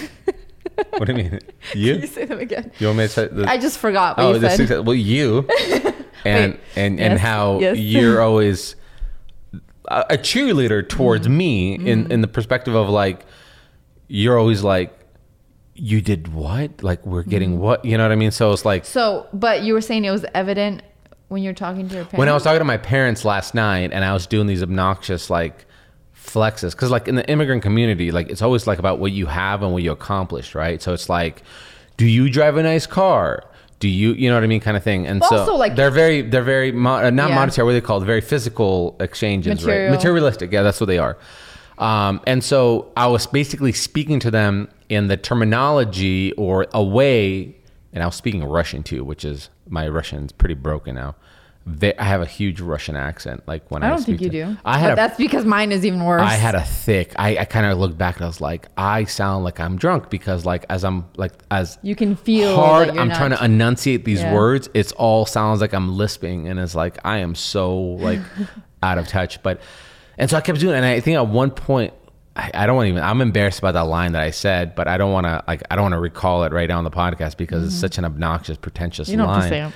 [0.92, 1.30] what do you mean?
[1.72, 2.08] Can you You?
[2.08, 2.72] say them again?
[2.80, 4.58] You want me to say the, I just forgot what oh, you the said.
[4.58, 5.48] success, well, you
[6.26, 7.78] and Wait, and and yes, how yes.
[7.78, 8.76] you're always
[9.88, 11.38] a, cheerleader towards Mm-hmm.
[11.38, 13.26] me in in the perspective of like
[14.08, 14.96] you're always like
[15.76, 17.60] you did what like we're getting Mm-hmm.
[17.62, 20.12] what you know what I mean so it's like So, but you were saying it
[20.12, 20.84] was evident
[21.30, 22.18] when you were talking to your parents.
[22.18, 25.30] when I was talking to my parents last night and I was doing these obnoxious
[25.30, 25.66] like
[26.16, 29.64] flexes because like in the immigrant community like it's always like about what you have
[29.64, 31.42] and what you accomplished right so it's like
[31.98, 33.44] do you drive a nice car
[33.80, 36.22] do you you know what I mean kind of thing and so like- they're very
[36.22, 37.36] they're very mo- uh, not Yeah.
[37.36, 39.84] monetary what are they called very physical exchanges Material.
[39.86, 41.18] right materialistic yeah that's what they are
[41.78, 47.56] um, and so I was basically speaking to them in the terminology or a way
[47.94, 51.16] and I was speaking Russian too which is my Russian's pretty broken now
[51.66, 54.46] Ve- I have a huge Russian accent like when I, I don't think you to-
[54.46, 54.58] do.
[54.66, 56.22] I had but a that's because mine is even worse.
[56.24, 57.14] I had a thick.
[57.16, 60.10] I, I kind of looked back and I was like, I sound like I'm drunk
[60.10, 63.44] because like as I'm like as You can feel hard that you're I'm trying to
[63.44, 64.34] enunciate these Yeah.
[64.34, 64.68] words.
[64.74, 68.22] It's all sounds like I'm lisping and it's like I am so like
[68.82, 69.44] out of touch.
[69.44, 69.62] But
[70.18, 70.78] and so I kept doing it.
[70.78, 71.94] And I think at one point
[72.36, 74.98] I, don't want to even I'm embarrassed about that line that I said, but I
[74.98, 77.38] don't want to like I don't want to recall it right now on the podcast
[77.38, 79.20] because it's such an obnoxious, pretentious Mm-hmm.
[79.20, 79.74] you don't line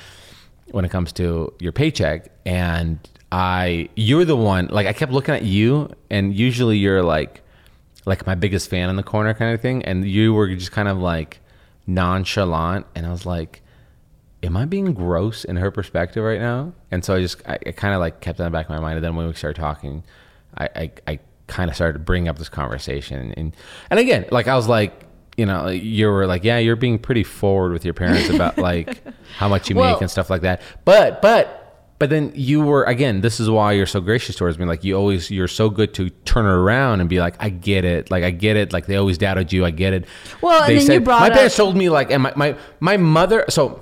[0.71, 2.99] when it comes to your paycheck and
[3.31, 7.41] I you're the one like I kept looking at you and usually you're like
[8.05, 10.87] like my biggest fan in the corner kind of thing and you were just kind
[10.87, 11.39] of like
[11.87, 13.61] nonchalant and I was like
[14.41, 16.73] am I being gross in her perspective right now?
[16.91, 18.71] And so I just I, I kind of like kept that in the back of
[18.71, 20.03] my mind and then when we started talking
[20.57, 23.55] I I, I kind of started bringing up this conversation and
[23.89, 25.05] and again like I was like
[25.37, 29.01] you know you were like yeah you're being pretty forward with your parents about like
[29.37, 30.61] how much you Well- make and stuff like that.
[30.85, 31.59] But but
[31.99, 34.65] but then you were again this is why you're so gracious towards me.
[34.65, 37.85] Like you always you're so good to turn it around and be like i get
[37.85, 38.11] it.
[38.11, 38.73] Like i get it.
[38.73, 39.63] Like they always doubted you.
[39.65, 40.05] I get it.
[40.41, 42.55] Well, and They then you brought my up- parents told me like and my, my
[42.79, 43.81] my mother so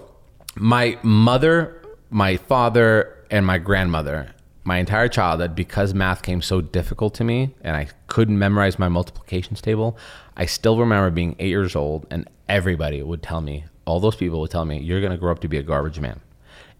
[0.55, 4.33] my mother my father and my grandmother
[4.63, 8.89] my entire childhood because math came so difficult to me and i couldn't memorize my
[8.89, 9.97] multiplications table
[10.41, 14.39] i still remember being eight years old and everybody would tell me all those people
[14.41, 16.19] would tell me you're going to grow up to be a garbage man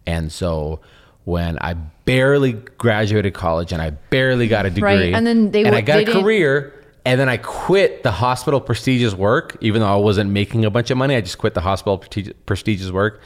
[0.06, 0.80] and so
[1.24, 1.72] when i
[2.04, 6.00] barely graduated college and i barely got a degree and then they and i got
[6.00, 10.64] a career and then I quit the hospital prestigious work, even though I wasn't making
[10.64, 11.16] a bunch of money.
[11.16, 11.98] I just quit the hospital
[12.46, 13.20] prestigious work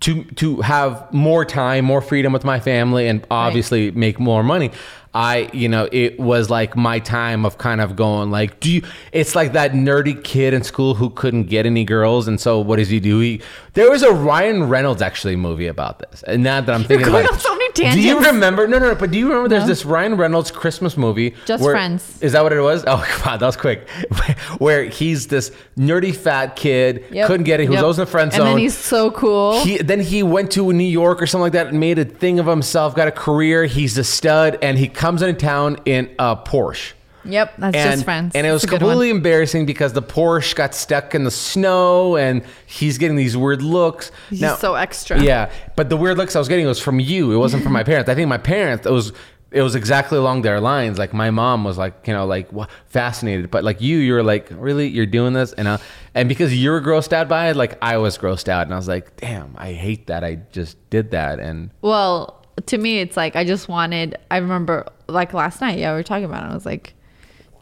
[0.00, 4.70] to to have more time, more freedom with my family, and obviously make more money.
[5.12, 8.82] I, you know, it was like my time of kind of going like, do you?
[9.12, 12.76] It's like that nerdy kid in school who couldn't get any girls, and so what
[12.76, 13.18] does he do?
[13.18, 13.40] He
[13.74, 17.24] there was a Ryan Reynolds actually movie about this, and now that I'm thinking going
[17.24, 18.66] about on it, so many do you remember?
[18.66, 18.94] No, no, no.
[18.94, 19.48] But do you remember?
[19.48, 21.34] There's this Ryan Reynolds Christmas movie.
[21.46, 22.20] Just Friends.
[22.20, 22.84] Is that what it was?
[22.86, 22.96] Oh
[23.26, 23.88] wow, that was quick.
[24.58, 27.26] Where he's this nerdy fat kid, Yep.
[27.26, 27.64] couldn't get it.
[27.64, 27.82] He was Yep.
[27.82, 28.40] always in the friend zone.
[28.40, 29.62] And then he's so cool.
[29.62, 32.38] He, then he went to New York or something like that and made a thing
[32.38, 33.64] of himself, got a career.
[33.66, 36.92] He's a stud, and he comes into town in a Porsche.
[37.24, 38.34] yep, that's And, just friends.
[38.34, 42.98] and it was completely embarrassing because the Porsche got stuck in the snow and he's
[42.98, 44.10] getting these weird looks.
[44.28, 45.20] He's just so extra.
[45.22, 47.32] Yeah, but the weird looks I was getting was from you.
[47.32, 48.08] It wasn't from my parents.
[48.10, 49.12] I think my parents, it was
[49.52, 50.96] it was exactly along their lines.
[50.96, 52.48] Like my mom was like, you know, like
[52.86, 55.78] fascinated, but like you, you were like, really, you're doing this, and uh,
[56.14, 58.76] and because you were grossed out by it, like I was grossed out, and I
[58.76, 63.16] was like, damn, I hate that I just did that, and Well, to me, it's
[63.16, 64.16] like I just wanted.
[64.30, 66.50] I remember, like last night, yeah, we were talking about it.
[66.50, 66.94] I was like,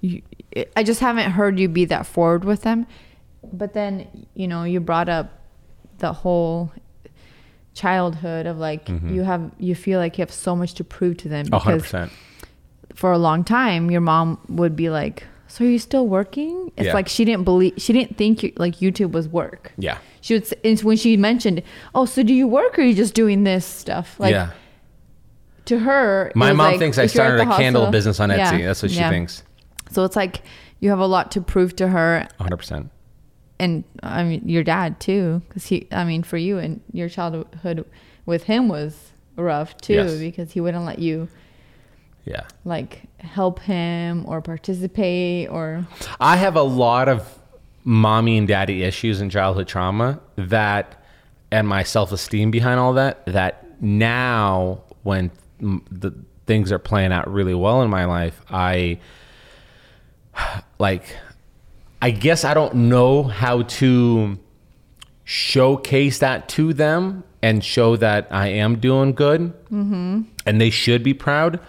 [0.00, 0.22] you,
[0.76, 2.86] I just haven't heard you be that forward with them.
[3.52, 5.30] But then, you know, you brought up
[5.98, 6.72] the whole
[7.74, 9.14] childhood of like mm-hmm.
[9.14, 12.12] you have you feel like you have so much to prove to them because percent.
[12.92, 16.86] for a long time your mom would be like so are you still working it's
[16.86, 16.92] Yeah.
[16.92, 19.98] like she didn't believe she didn't think you, like youtube was work Yeah.
[20.20, 21.62] she would it's when she mentioned
[21.94, 24.50] oh so do you work or are you just doing this stuff like yeah.
[25.68, 28.30] To her My mom like, thinks I if you're at started a candle business on
[28.30, 28.58] Etsy.
[28.60, 29.10] Yeah, That's what she yeah.
[29.10, 29.42] thinks.
[29.90, 30.42] so it's like
[30.80, 32.90] you have a lot to prove to her hundred percent.
[33.58, 37.84] and i mean your dad too because he i mean for you and your childhood
[38.26, 40.18] with him was rough too Yes.
[40.18, 41.28] because he wouldn't let you
[42.24, 42.42] Yeah.
[42.64, 45.86] like help him or participate or
[46.20, 47.38] I have a lot of
[47.84, 51.02] mommy and daddy issues and childhood trauma that,
[51.50, 56.12] and my self esteem behind all that, that now when the
[56.46, 58.98] things are playing out really well in my life, I
[60.78, 61.16] like,
[62.00, 64.38] I guess I don't know how to
[65.24, 70.22] showcase that to them and show that I am doing good mm-hmm.
[70.46, 71.60] and they should be proud.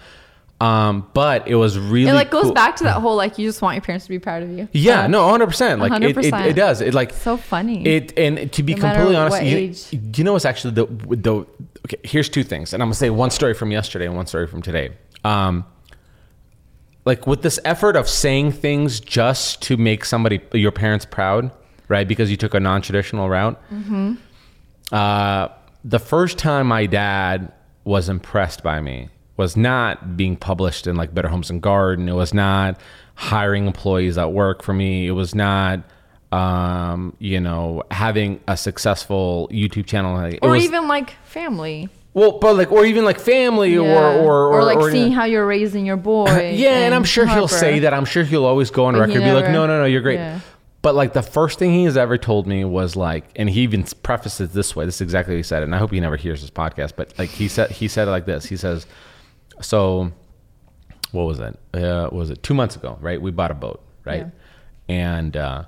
[0.62, 3.48] Um, but it was really it like goes cool- back to that whole like you
[3.48, 5.80] just want your parents to be proud of you yeah, no, hundred percent.
[5.80, 6.46] Like it, it, 100%.
[6.48, 6.82] it does.
[6.82, 7.86] It like So funny.
[7.86, 11.34] It and to be No completely honest, you, you know what's actually the the
[11.86, 11.98] okay?
[12.04, 14.62] Here's two things, and I'm gonna say one story from yesterday and one story from
[14.62, 14.90] today.
[15.24, 15.66] Um,
[17.06, 21.52] like with this effort of saying things just to make somebody your parents proud,
[21.88, 22.08] right?
[22.08, 23.58] Because you took a non-traditional route.
[23.72, 24.16] Mm-hmm.
[24.92, 25.48] Uh,
[25.86, 27.54] the first time my dad
[27.86, 29.08] was impressed by me
[29.40, 32.10] was not being published in like Better Homes and Garden.
[32.10, 32.78] It was not
[33.16, 35.08] hiring employees that work for me.
[35.08, 35.80] It was not,
[36.34, 40.20] um, you know, having a successful YouTube channel.
[40.26, 43.82] It or was- even like family well, but like, or even like family, Yeah.
[43.82, 46.26] or, or or like or, seeing how you're raising your boy
[46.56, 47.94] yeah, and I'm sure he'll say that.
[47.94, 50.02] I'm sure he'll always go on But record and be like, no, no, no, you're
[50.02, 50.16] great.
[50.16, 50.40] Yeah.
[50.82, 53.84] But like the first thing he has ever told me was like, and he even
[54.04, 54.86] prefaced it this way.
[54.86, 56.94] This is exactly what he said, and I hope he never hears this podcast.
[56.98, 58.46] But like he said, he said it like this.
[58.46, 58.86] He says,
[59.62, 60.12] "So,
[61.12, 61.58] what was it?
[61.74, 62.98] Uh, what was it two months ago?
[63.02, 63.22] Right?
[63.22, 64.28] We bought a boat, right?
[64.88, 65.64] And uh,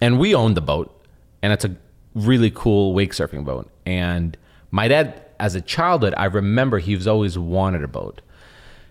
[0.00, 1.04] and we owned the boat,
[1.42, 1.76] and it's a
[2.14, 3.70] really cool wake surfing boat.
[3.86, 4.36] And
[4.70, 8.20] my dad, as a childhood, I remember he was always wanted a boat.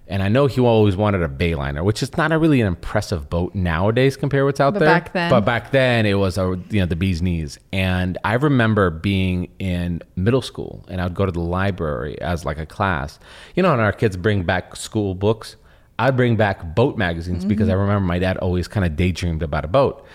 [0.09, 3.29] And I know he always wanted a Bayliner, which is not a really an impressive
[3.29, 4.87] boat nowadays compared to what's out But there.
[4.87, 7.59] back then- but back then it was a you know the bee's knees.
[7.73, 12.57] And I remember being in middle school, and I'd go to the library as like
[12.57, 13.19] a class.
[13.55, 15.55] You know, and our kids bring back school books.
[15.99, 17.77] I'd bring back boat magazines because mm-hmm.
[17.77, 20.05] I remember my dad always kind of daydreamed about a boat.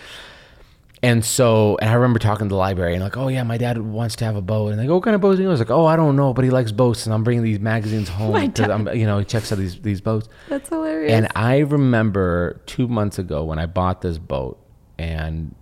[1.05, 3.77] And so, and I remember talking to the library and like, oh yeah, my dad
[3.79, 4.69] wants to have a boat.
[4.69, 5.35] And they go, what kind of boats?
[5.35, 7.07] And he was like, oh, I don't know, but he likes boats.
[7.07, 8.71] And I'm bringing these magazines home because.
[8.71, 10.29] I'm, you know, he checks out these these boats.
[10.49, 11.13] That's hilarious.
[11.13, 14.65] And I remember two months ago when I bought this boat,
[14.97, 15.57] and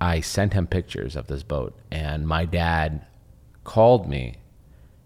[0.00, 3.06] I sent him pictures of this boat, and my dad
[3.62, 4.38] called me.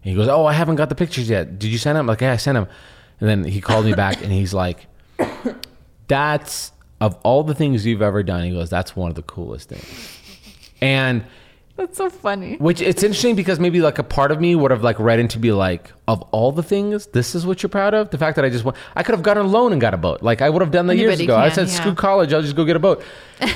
[0.03, 1.59] And he goes, "Oh, I haven't got the pictures yet.
[1.59, 2.67] Did you send them?" I'm like, "Yeah, I sent them."
[3.19, 4.87] And then he called me back, and he's like,
[6.07, 9.69] "That's of all the things you've ever done." He goes, "That's one of the coolest
[9.69, 10.19] things."
[10.81, 11.23] And
[11.77, 12.55] That's so funny.
[12.57, 15.39] which it's interesting because maybe like a part of me would have like read into
[15.39, 18.11] be like, of all the things, this is what you're proud of.
[18.11, 19.97] The fact that I just went, I could have gotten a loan and got a
[19.97, 20.21] boat.
[20.23, 21.35] Like I would have done that years Anybody ago.
[21.37, 21.73] I said, yeah.
[21.73, 23.03] screw college, I'll just go get a boat.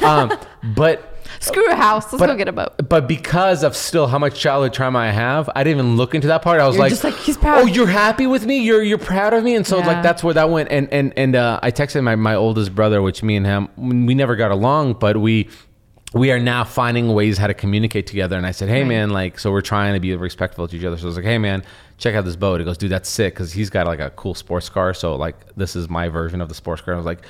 [0.03, 0.31] Um,
[0.75, 2.11] but Screw a house.
[2.11, 2.89] Let's but go get a boat.
[2.89, 6.27] But because of still how much childhood trauma I have, I didn't even look into
[6.27, 6.59] that part.
[6.59, 7.61] I was You're like, like, he's proud.
[7.61, 8.57] Oh, you're happy with me?
[8.59, 9.55] You're you're proud of me?
[9.55, 9.87] And so Yeah.
[9.87, 10.69] like that's where that went.
[10.71, 14.15] And and and uh, I texted my my oldest brother, which me and him we
[14.15, 15.47] never got along, but we
[16.13, 18.35] we are now finding ways how to communicate together.
[18.35, 18.87] And I said, hey Right.
[18.87, 20.97] man, like so we're trying to be respectful to each other.
[20.97, 21.63] So I was like, hey man,
[21.97, 22.59] check out this boat.
[22.59, 24.93] He goes, dude, that's sick because he's got like a cool sports car.
[24.93, 26.93] So like this is my version of the sports car.
[26.95, 27.25] I was like,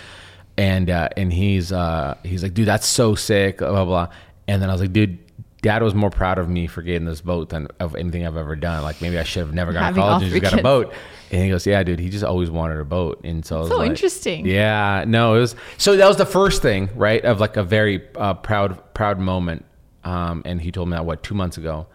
[0.57, 3.85] and uh, and he's uh, he's like, dude, that's so sick, blah blah.
[3.85, 4.07] blah.
[4.47, 5.19] And then I was like, dude,
[5.61, 8.55] dad was more proud of me for getting this boat than of anything I've ever
[8.55, 8.81] done.
[8.83, 10.93] Like maybe I should have never gone to college and just got a boat.
[11.31, 13.21] And he goes, yeah, dude, he just always wanted a boat.
[13.23, 14.45] And so I was So like- interesting.
[14.45, 17.23] Yeah, no, it was so that was the first thing, right?
[17.25, 19.65] Of like a very uh, proud proud moment.
[20.03, 21.87] Um, and he told me that what two months ago.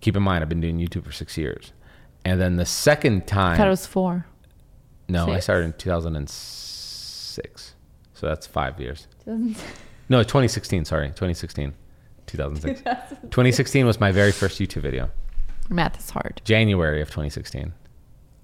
[0.00, 1.72] Keep in mind, I've been doing YouTube for six years.
[2.26, 4.26] And then the second time, I thought it was four.
[5.08, 7.74] no, I started in 2006.
[8.14, 9.06] So that's five years.
[9.26, 10.84] No, 2016.
[10.84, 11.72] Sorry, 2016,
[12.26, 12.82] 2006.
[13.22, 15.10] 2016 was my very first YouTube video.
[15.68, 16.40] Math is hard.
[16.44, 17.72] January of 2016.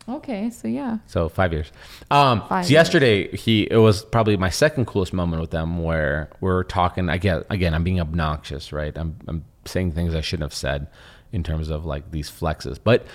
[0.09, 0.99] Okay, so yeah.
[1.07, 1.71] So five years.
[2.11, 2.71] Um, Five so years.
[2.71, 7.09] yesterday, he it was probably my second coolest moment with them, where we're talking.
[7.09, 8.97] I get again, I'm being obnoxious, right?
[8.97, 10.89] I'm I'm saying things I shouldn't have said
[11.33, 13.07] in terms of like these flexes, but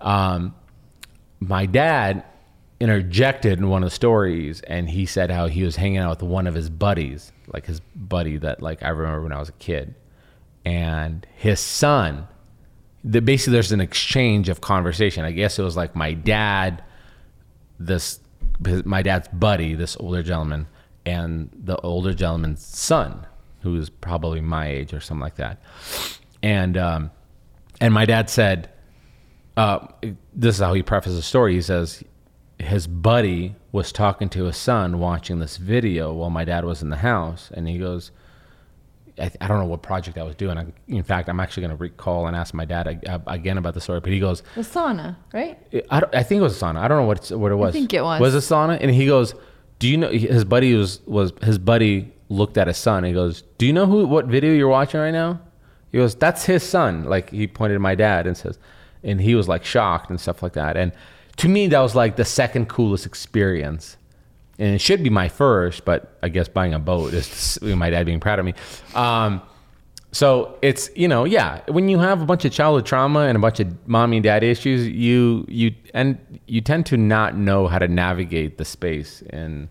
[0.00, 0.54] um,
[1.38, 2.24] my dad
[2.80, 6.28] interjected in one of the stories, and he said how he was hanging out with
[6.28, 9.52] one of his buddies, like his buddy that like I remember when I was a
[9.52, 9.94] kid,
[10.64, 12.28] and his son
[13.04, 15.24] the, basically there's an exchange of conversation.
[15.24, 16.82] I guess it was like my dad,
[17.78, 18.20] this
[18.64, 20.66] his- my dad's buddy, this older gentleman,
[21.04, 23.26] and the older gentleman's son,
[23.62, 25.60] who is probably my age or something like that.
[26.42, 27.10] And um,
[27.80, 28.70] and my dad said,
[29.56, 29.86] uh,
[30.32, 31.54] this is how he prefaced the story.
[31.54, 32.04] He says
[32.58, 36.90] his buddy was talking to his son watching this video while my dad was in
[36.90, 38.12] the house, and he goes.
[39.18, 40.56] I, I don't know what project I was doing.
[40.58, 43.74] I, in fact, I'm actually going to recall and ask my dad uh, again about
[43.74, 44.00] the story.
[44.00, 45.58] But he goes, The sauna, right?
[45.90, 46.76] I, think it was a sauna.
[46.76, 47.68] I don't know what what it was.
[47.70, 48.20] I think it was.
[48.20, 48.78] Was it sauna?
[48.80, 49.34] And he goes,
[49.78, 52.98] "Do you know?" His buddy was was his buddy looked at his son.
[52.98, 55.40] And he goes, "Do you know who what video you're watching right now?"
[55.90, 58.58] He goes, "That's his son." Like he pointed to my dad and says,
[59.04, 60.76] and he was like shocked and stuff like that.
[60.76, 60.92] And
[61.36, 63.96] to me, that was like the second coolest experience.
[64.58, 68.06] And it should be my first, but I guess buying a boat is my dad
[68.06, 68.54] being proud of me.
[68.94, 69.42] Um,
[70.14, 73.40] so it's you know yeah when you have a bunch of childhood trauma and a
[73.40, 77.78] bunch of mommy and daddy issues you you and you tend to not know how
[77.78, 79.70] to navigate the space and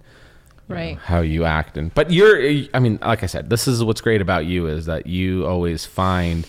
[0.90, 2.40] you know, how you act and but you're
[2.74, 5.86] i mean like i said this is what's great about you is that you always
[5.86, 6.48] find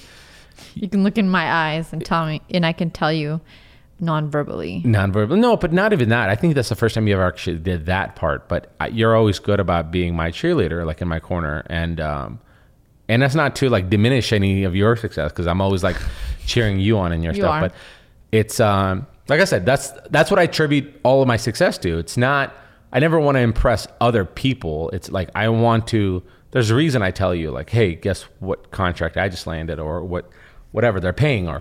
[0.75, 3.41] You can look in my eyes and tell me, and I can tell you
[4.03, 4.83] non-verbally.
[4.85, 5.39] nonverbal?
[5.39, 6.29] No but not even that.
[6.29, 8.49] I think that's the first time you ever actually did that part.
[8.49, 11.65] But I- you're always good about being my cheerleader like in my corner.
[11.71, 12.41] And um
[13.09, 15.97] and that's not to like diminish any of your success because i'm always like
[16.47, 17.51] cheering you on in your You stuff.
[17.55, 17.61] are.
[17.63, 17.75] but
[18.31, 21.99] it's um like i said that's that's what i attribute all of my success to.
[21.99, 22.55] It's not
[22.93, 24.89] i never want to impress other people.
[24.91, 26.23] It's like i want to
[26.53, 30.03] there's a reason i tell you like hey guess what contract i just landed or
[30.05, 30.29] what
[30.71, 31.61] whatever they're paying or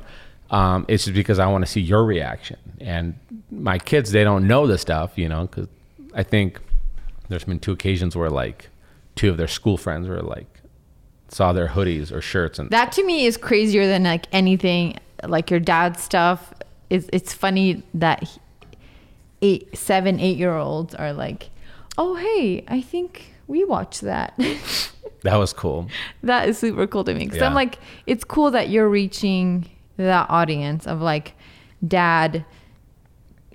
[0.51, 3.17] um, it's just because i want to see your reaction and
[3.49, 5.67] my kids they don't know this stuff you know because
[6.13, 6.59] i think
[7.29, 8.69] there's been two occasions where like
[9.15, 10.47] two of their school friends were like
[11.29, 15.49] saw their hoodies or shirts and That to me is crazier than like anything like
[15.49, 16.53] your dad's stuff.
[16.89, 18.41] Is it's funny that he-
[19.41, 21.49] eight, seven, eight year olds are like,
[21.97, 24.33] oh hey, I think we watched that.
[25.23, 25.87] that was cool
[26.23, 27.77] that is super cool to me because I'm like,
[28.07, 29.69] it's cool that you're reaching
[30.03, 31.33] that audience of like
[31.85, 32.45] dad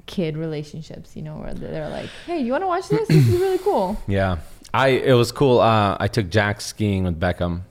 [0.06, 3.08] kid relationships, you know, where they're like, "Hey, you want to watch this?
[3.08, 4.38] This is really cool." Yeah,
[4.72, 5.60] I it was cool.
[5.60, 7.62] Uh, I took Jack skiing with Beckham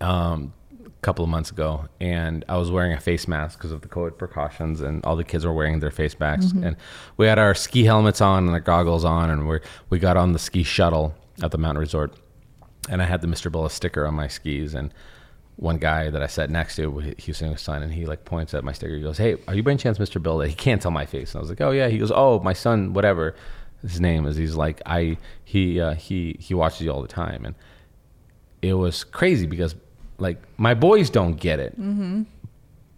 [0.00, 0.52] um,
[0.84, 3.88] a couple of months ago, and I was wearing a face mask because of the
[3.88, 6.76] COVID precautions, and all the kids were wearing their face masks, and
[7.16, 9.60] we had our ski helmets on and our goggles on, and we
[9.90, 12.14] we got on the ski shuttle at the mountain resort,
[12.88, 13.50] and I had the Mr.
[13.50, 14.92] Bullis sticker on my skis, and
[15.56, 18.52] one guy that I sat next to, he was his son, and he like points
[18.52, 18.94] at my sticker.
[18.94, 20.22] He goes, "Hey, are you by any chance Mr.
[20.22, 22.40] Bill?" He can't tell my face, and I was like, "Oh yeah." He goes, "Oh,
[22.40, 23.34] my son, whatever
[23.82, 27.46] his name is." He's like, "I he uh, he he watches you all the time,"
[27.46, 27.54] and
[28.60, 29.74] it was crazy because
[30.18, 31.74] like my boys don't get it,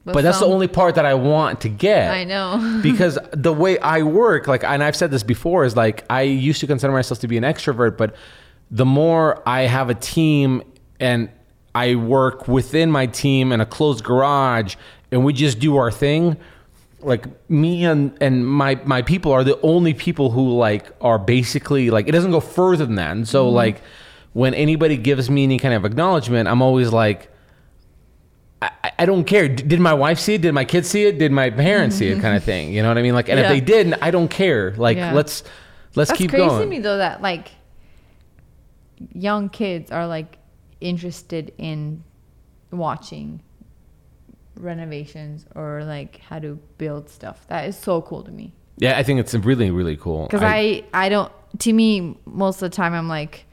[0.05, 2.11] but that's the only part that I want to get.
[2.11, 2.81] I know.
[2.83, 6.61] because the way I work, like, and I've said this before, is like I used
[6.61, 8.17] to consider myself to be an extrovert, but
[8.71, 10.63] the more I have a team
[11.01, 11.31] and
[11.79, 14.75] I work within my team in a closed garage
[15.13, 16.37] and we just do our thing,
[17.01, 21.91] like me and and my my people are the only people who like are basically
[21.91, 23.13] like it doesn't go further than that.
[23.13, 23.55] And so mm-hmm.
[23.55, 23.83] like
[24.33, 27.31] when anybody gives me any kind of acknowledgement, I'm always like
[28.61, 29.49] I, I don't care.
[29.49, 30.43] Did my wife see it?
[30.43, 31.19] Did my kids see it?
[31.19, 32.15] Did my parents see it?
[32.15, 32.23] Mm-hmm.
[32.23, 32.73] Kind of thing.
[32.73, 33.15] You know what I mean?
[33.15, 33.47] Like, and Yeah.
[33.47, 34.75] if they didn't, I don't care.
[34.77, 35.13] Like, Yeah.
[35.13, 35.45] let's
[35.95, 36.63] let's That's keep crazy going.
[36.63, 37.53] to me though that like
[39.15, 40.38] young kids are like
[40.81, 42.05] interested in
[42.71, 43.43] watching
[44.57, 47.47] renovations or like how to build stuff.
[47.49, 48.53] That is so cool to me.
[48.77, 50.27] Yeah, I think it's really really cool.
[50.27, 53.45] Because I, I don't to me most of the time I'm like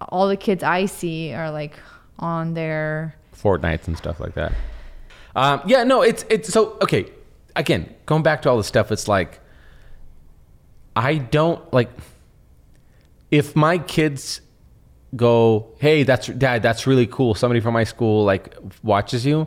[0.00, 1.78] all the kids I see are like
[2.18, 4.52] on their Fortnites and stuff like that.
[5.34, 7.10] Um, yeah, no, it's it's so okay.
[7.54, 9.40] Again, going back to all the stuff, it's like
[10.94, 11.90] I don't like
[13.30, 14.40] if my kids
[15.14, 17.34] go, "Hey, that's dad, that's really cool.
[17.34, 19.46] Somebody from my school like watches you."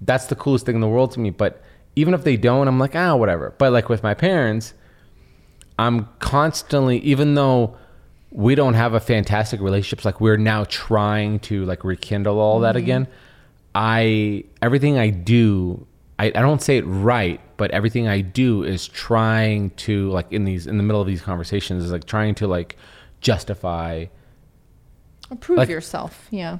[0.00, 1.30] That's the coolest thing in the world to me.
[1.30, 1.62] But
[1.96, 3.54] even if they don't, I'm like, ah, whatever.
[3.58, 4.74] But like with my parents,
[5.78, 7.76] I'm constantly, even though
[8.30, 12.76] we don't have a fantastic relationship, like we're now trying to like rekindle all that
[12.76, 13.06] again.
[13.74, 15.86] I everything I do,
[16.18, 20.44] I, I don't say it right, but everything I do is trying to like in
[20.44, 22.76] these in the middle of these conversations is like trying to like
[23.20, 24.06] justify
[25.36, 26.26] prove Like- yourself.
[26.30, 26.58] Yeah.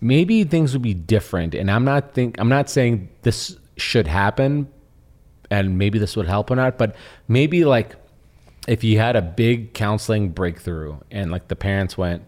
[0.00, 4.68] maybe things would be different and i'm not think i'm not saying this should happen
[5.50, 6.94] and maybe this would help or not but
[7.28, 7.96] maybe like
[8.68, 12.22] if you had a big counseling breakthrough and like the parents went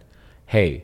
[0.47, 0.83] hey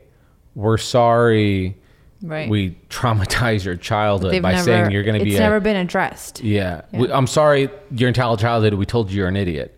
[0.54, 1.76] we're sorry
[2.22, 2.48] Right.
[2.48, 5.76] we traumatized your childhood by never saying you're going to be it's a, never been
[5.76, 6.42] addressed.
[6.42, 9.76] yeah, We, i'm sorry your entire childhood we told you you're an idiot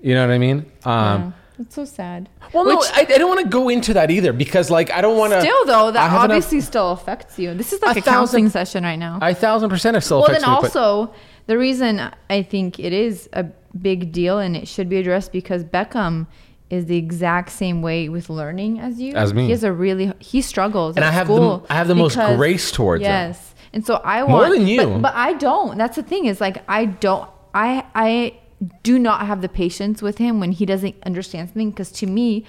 [0.00, 1.32] you know what i mean um Yeah.
[1.58, 2.28] That's so sad.
[2.52, 5.16] well no I, I don't want to go into that either because like i don't
[5.16, 7.54] want to Still though, that have enough- obviously still affects you.
[7.54, 9.18] This is like A a, counseling thousand- session right now.
[9.22, 10.58] I thousand percent it still well, affects then me.
[10.62, 11.14] but- also
[11.46, 13.44] the reason I think it is a
[13.80, 16.26] big deal and it should be addressed because Beckham
[16.70, 19.12] is the exact same way with learning as you.
[19.14, 19.44] As me.
[19.44, 21.94] He has a really he struggles And at I have the- school I have the
[21.94, 23.10] most grace towards him.
[23.10, 23.54] yes.
[23.72, 24.30] And so I want.
[24.48, 24.78] More than you.
[24.86, 25.76] but, but I don't.
[25.78, 27.28] That's the thing is like I don't.
[27.52, 28.34] I I
[28.82, 32.44] do not have the patience with him when he doesn't understand something because to me.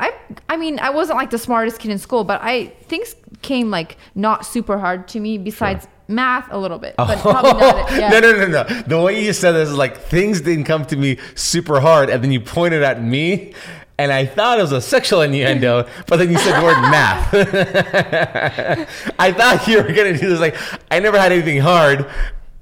[0.00, 0.12] I
[0.48, 3.96] I mean I wasn't like the smartest kid in school, but I things came like
[4.16, 7.90] not super hard to me besides math a little bit, but probably not.
[7.92, 8.08] Yeah.
[8.08, 8.64] No, no, no, no.
[8.82, 12.22] The way you said this is like things didn't come to me super hard, and
[12.22, 13.54] then you pointed at me,
[13.98, 17.34] and I thought it was a sexual innuendo, but then you said the word math.
[19.18, 20.56] I thought you were gonna do this like
[20.90, 22.10] I never had anything hard.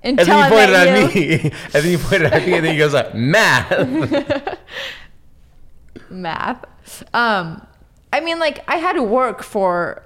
[0.04, 2.64] And Until then I you pointed at me, and then you pointed at me, and
[2.64, 4.58] then he goes, like, "Math."
[6.10, 6.64] math.
[7.14, 7.66] Um,
[8.12, 10.04] I mean, like I had to work for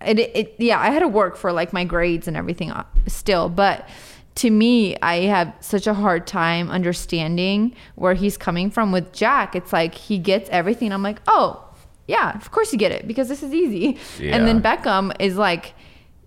[0.00, 0.54] it, it.
[0.58, 3.88] Yeah, I had to work for like my grades and everything uh, still, but
[4.36, 9.56] to me, I have such a hard time understanding where he's coming from with Jack.
[9.56, 10.92] It's like he gets everything.
[10.92, 11.62] I'm like, oh,
[12.06, 13.98] yeah, of course you get it because this is easy.
[14.20, 15.74] And then Beckham is like,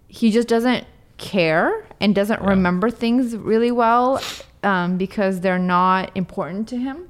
[0.07, 0.85] he just doesn't
[1.19, 4.21] care and doesn't remember things really well
[4.63, 7.09] um, because they're not important to him.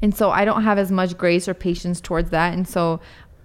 [0.00, 2.54] And so I don't have as much grace or patience towards that.
[2.54, 3.00] And so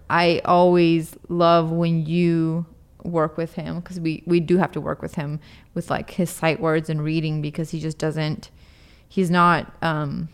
[0.10, 2.66] I always love when you
[3.04, 5.40] work with him because we, we do have to work with him
[5.74, 8.50] with like his sight words and reading because he just doesn't,
[9.08, 10.30] he's not, um,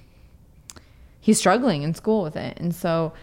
[1.20, 2.58] he's struggling in school with it.
[2.60, 3.14] And so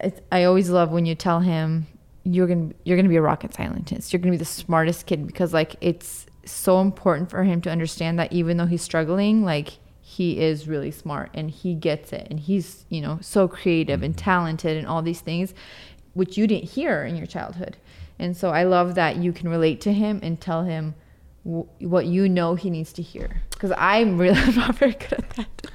[0.00, 1.86] it's, I always love when you tell him
[2.34, 4.12] you're to, you're to be a rocket scientist.
[4.12, 8.18] You're to be the smartest kid because like it's so important for him to understand
[8.18, 12.40] that even though he's struggling, like he is really smart and he gets it and
[12.40, 15.54] he's, you know, so creative and talented and all these things
[16.14, 17.76] which you didn't hear in your childhood.
[18.18, 20.94] And so I love that you can relate to him and tell him
[21.44, 23.42] w- what you know he needs to hear.
[23.50, 25.66] Because I'm really not very good at that.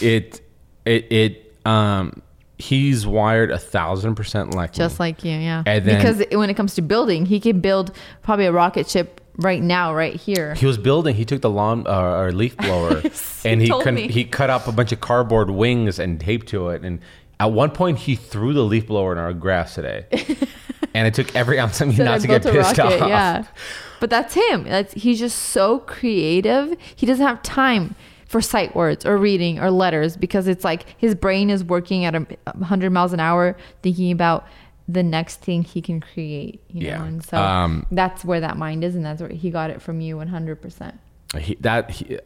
[0.00, 0.40] It
[0.84, 2.20] it it um
[2.62, 5.04] he's wired a thousand percent like Just me.
[5.06, 5.62] like you, yeah.
[5.66, 9.20] And then- because when it comes to building, he can build probably a rocket ship
[9.38, 10.54] right now, right here.
[10.54, 11.14] he was building.
[11.16, 13.02] He took the lawn uh, or leaf blower,
[13.44, 16.68] and he he con- he cut up a bunch of cardboard wings and taped to
[16.68, 16.82] it.
[16.84, 17.00] And
[17.40, 20.06] at one point, he threw the leaf blower in our grass today,
[20.94, 23.08] and it took every ounce of me Said not to get pissed rocket, off.
[23.08, 23.44] Yeah.
[24.00, 24.64] But that's him.
[24.64, 26.76] That's he's just so creative.
[26.94, 27.94] He doesn't have time
[28.32, 32.14] for sight words or reading or letters because it's like his brain is working at
[32.14, 32.20] a
[32.54, 34.46] 100 miles an hour thinking about
[34.88, 36.88] the next thing he can create, you know.
[36.88, 37.04] Yeah.
[37.04, 40.00] And so Um, that's where that mind is and that's where he got it from
[40.00, 40.94] you 100%.
[41.38, 42.20] He, that he,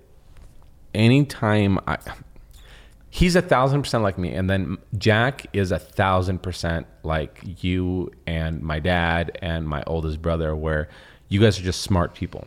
[0.95, 1.99] anytime I,
[3.11, 8.13] he's a thousand percent like me, and then Jack is a thousand percent like you
[8.29, 10.89] and my dad and my oldest brother, where
[11.29, 12.47] you guys are just smart people.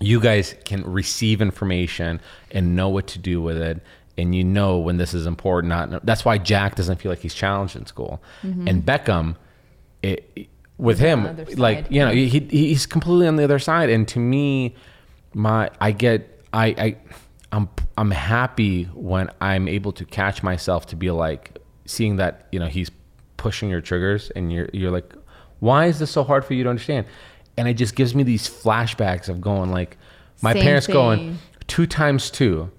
[0.00, 2.20] You guys can receive information
[2.50, 3.80] and know what to do with it,
[4.16, 5.70] and you know when this is important.
[5.70, 8.68] Not that's why Jack doesn't feel like he's challenged in school, mm-hmm.
[8.68, 9.36] and Beckham,
[10.02, 13.58] it, with him, on the other like you know, he he's completely on the other
[13.58, 14.76] side, and to me,
[15.34, 16.96] my I get I I
[17.52, 22.58] I'm I'm happy when I'm able to catch myself to be like seeing that you
[22.58, 22.90] know he's
[23.36, 25.14] pushing your triggers and you're you're like
[25.60, 27.06] why is this so hard for you to understand
[27.58, 29.96] and it just gives me these flashbacks of going like
[30.40, 32.70] my Same parents going two times two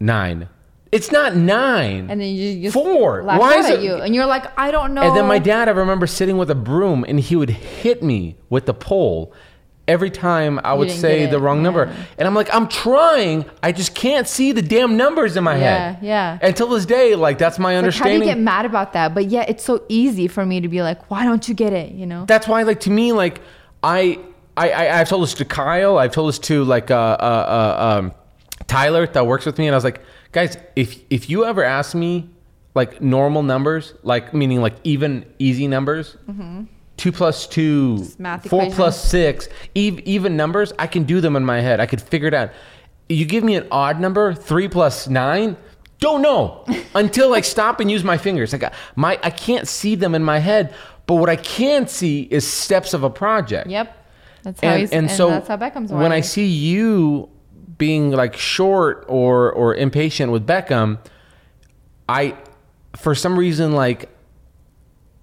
[0.00, 0.48] nine
[0.92, 3.22] it's not nine And then you just Four.
[3.24, 5.02] laugh Why is it- you and you're like, I don't know.
[5.02, 8.36] and then my dad, I remember sitting with a broom and he would hit me
[8.48, 9.32] with the pole
[9.88, 11.92] every time I would say the wrong number.
[12.18, 13.44] And I'm like, I'm trying.
[13.62, 15.60] I just can't see the damn numbers in my Yeah,
[15.92, 15.98] head.
[16.02, 16.38] yeah.
[16.40, 16.48] Yeah.
[16.48, 18.20] Until this day, like that's my Like, how do understanding.
[18.28, 19.12] you get mad about that?
[19.12, 21.92] But yeah, it's so easy for me to be like, why don't you get it?
[21.92, 22.24] You know?
[22.26, 23.40] that's why, like to me, like
[23.82, 24.18] I,
[24.56, 25.98] I, I I've told this to Kyle.
[25.98, 28.12] I've told this to like uh, uh, uh, um,
[28.66, 30.00] Tyler that works with me, and I was like,
[30.32, 32.28] guys, if if you ever ask me
[32.74, 36.16] like normal numbers, like meaning like even easy numbers,
[36.96, 38.48] two plus two, Mm-hmm.
[38.48, 38.74] four equations.
[38.74, 41.80] plus six, ev- even numbers, I can do them in my head.
[41.80, 42.50] I could figure it out.
[43.08, 45.56] You give me an odd number, three plus nine.
[46.00, 46.64] Don't know
[46.94, 48.52] until I stop and use my fingers.
[48.52, 50.74] Like my, I can't see them in my head,
[51.06, 54.04] but what I can see is steps of a project Yep.
[54.42, 57.28] That's how and, he's and and so that's how Beckham's when I see you
[57.78, 60.98] being like short or or impatient with Beckham,
[62.08, 62.36] I
[62.96, 64.08] for some reason like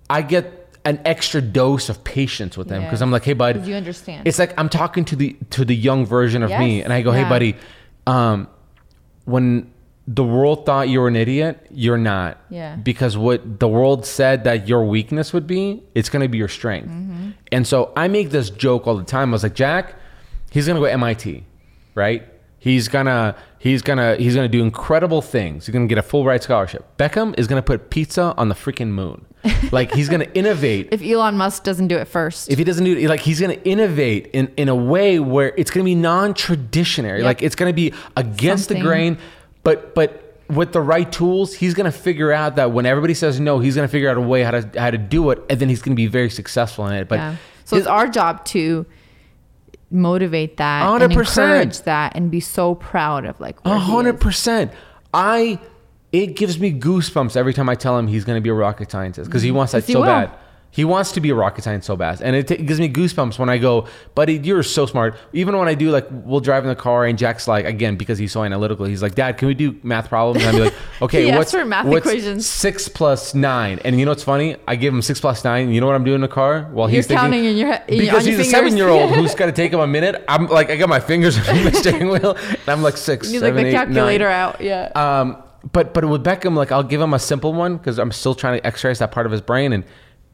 [0.09, 3.05] I get an extra dose of patience with him because Yeah.
[3.05, 4.27] I'm like, hey bud, you understand.
[4.27, 7.11] It's like I'm talking to the to the young version of me, and I go,
[7.11, 7.29] hey yeah.
[7.29, 7.55] buddy,
[8.05, 8.47] um,
[9.25, 9.71] when
[10.05, 12.37] the world thought you were an idiot, you're not.
[12.49, 12.75] Yeah.
[12.75, 16.49] Because what the world said that your weakness would be, it's going to be your
[16.49, 16.89] strength.
[16.89, 17.29] Mm-hmm.
[17.53, 19.29] And so I make this joke all the time.
[19.29, 19.95] I was like, Jack,
[20.51, 21.45] he's going to go MIT,
[21.95, 22.23] right?
[22.59, 25.65] He's gonna he's gonna he's gonna do incredible things.
[25.65, 26.85] He's gonna get a full ride scholarship.
[26.97, 29.25] Beckham is gonna put pizza on the freaking moon.
[29.73, 32.49] Like he's gonna innovate if Elon Musk doesn't do it first.
[32.49, 35.53] if he doesn't do it, like he's going to innovate in, in a way where
[35.57, 37.23] it's going to be non-traditional Yep.
[37.25, 38.81] like it's going to be against Something.
[38.83, 39.17] the grain
[39.63, 43.39] but but with the right tools he's going to figure out that when everybody says
[43.39, 45.59] no he's going to figure out a way how to how to do it and
[45.59, 47.35] then he's going to be very successful in it but yeah.
[47.65, 48.85] So it's our job to
[49.89, 51.19] motivate that and 100%.
[51.19, 54.71] encourage that and be so proud of like A hundred percent.
[55.13, 55.59] I
[56.11, 58.91] it gives me goosebumps every time I tell him he's going to be a rocket
[58.91, 59.57] scientist because he mm-hmm.
[59.57, 60.07] wants that he so will.
[60.07, 60.31] bad.
[60.75, 63.37] He wants to be a rocket scientist so bad, and it, t- gives me goosebumps
[63.37, 66.69] when I go, "Buddy, you're so smart." Even when I do like, we'll drive in
[66.69, 69.53] the car, and Jack's like, again because he's so analytical, he's like, "Dad, can we
[69.53, 72.47] do math problems?" And I'm like, "Okay, what's, for math what's equations.
[72.47, 73.79] six plus nine?
[73.85, 74.55] And you know what's funny?
[74.67, 75.69] I give him six plus nine.
[75.71, 77.67] You know what I'm doing in the car while You're he's thinking, counting in your
[77.67, 80.25] head because he's a seven year old who's got to take him a minute.
[80.27, 83.41] I'm like, I got my fingers on the steering wheel, and I'm like six, You
[83.41, 83.85] need like the eight, nine.
[83.85, 84.59] calculator out.
[84.59, 84.89] Yeah.
[84.95, 85.37] Um,
[85.71, 88.59] but but with Beckham, like I'll give him a simple one because I'm still trying
[88.59, 89.83] to exercise that part of his brain, and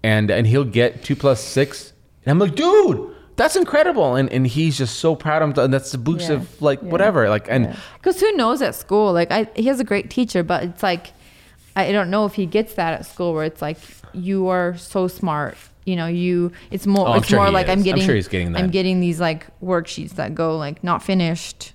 [0.03, 1.93] and and he'll get two plus six,
[2.25, 5.73] and I'm like, dude, that's incredible, and and he's just so proud of him, and
[5.73, 6.35] that's the boost Yeah.
[6.37, 9.13] of like whatever, like and Because who knows at school?
[9.13, 11.13] Like, I, he has a great teacher, but it's like,
[11.75, 13.77] I don't know if he gets that at school where it's like,
[14.13, 15.55] you are so smart.
[15.85, 17.71] You know, you, it's more, Oh, I'm it's sure more like is.
[17.71, 21.01] I'm I'm getting, sure he's getting I'm getting these like worksheets that go like not
[21.01, 21.73] finished,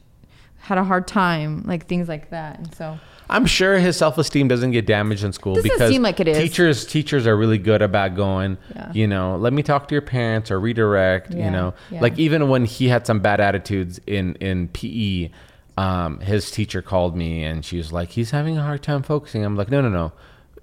[0.59, 2.59] had a hard time, like things like that.
[2.59, 2.99] And so,
[3.31, 6.29] I'm sure his self esteem doesn't get damaged in school Doesn't because seem like it
[6.29, 6.37] is.
[6.39, 8.93] teachers teachers are really good about going, Yeah.
[8.93, 11.75] you know, let me talk to your parents or redirect, you know.
[11.91, 12.01] yeah.
[12.01, 15.31] Like even when he had some bad attitudes in in PE,
[15.77, 19.45] um, his teacher called me and she was like, he's having a hard time focusing.
[19.45, 20.13] I'm like, no, no, no.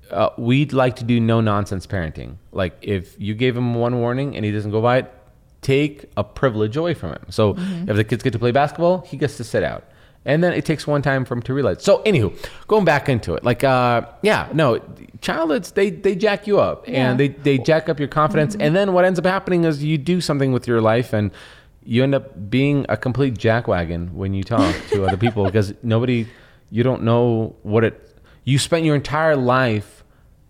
[0.09, 2.35] Uh, we'd like to do no nonsense parenting.
[2.51, 5.13] Like if you gave him one warning and he doesn't go by it,
[5.61, 7.25] take a privilege away from him.
[7.29, 7.89] So Mm-hmm.
[7.89, 9.83] if the kids get to play basketball, he gets to sit out.
[10.23, 11.83] And then it takes one time for him to realize.
[11.83, 12.31] So, anywho,
[12.67, 14.79] going back into it, like, uh, yeah, no,
[15.21, 17.09] childhoods they they jack you up Yeah.
[17.11, 19.97] and they they jack up your confidence, and then what ends up happening is you
[19.97, 21.31] do something with your life and
[21.83, 26.27] you end up being a complete jackwagon when you talk to other people because nobody,
[26.69, 28.15] you don't know what it.
[28.43, 30.03] You spent your entire life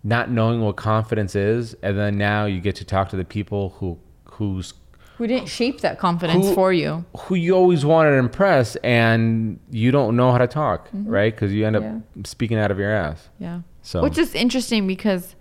[0.04, 3.70] not knowing what confidence is, and then now you get to talk to the people
[3.78, 4.74] who who's
[5.22, 7.04] We didn't shape that confidence Who- for you.
[7.16, 11.32] who you always wanted to impress, and you don't know how to talk, right?
[11.32, 11.98] Because you end up Mm-hmm.
[12.16, 12.22] Yeah.
[12.24, 13.28] speaking out of your ass.
[13.38, 13.60] Yeah.
[13.82, 15.34] So- Which is interesting because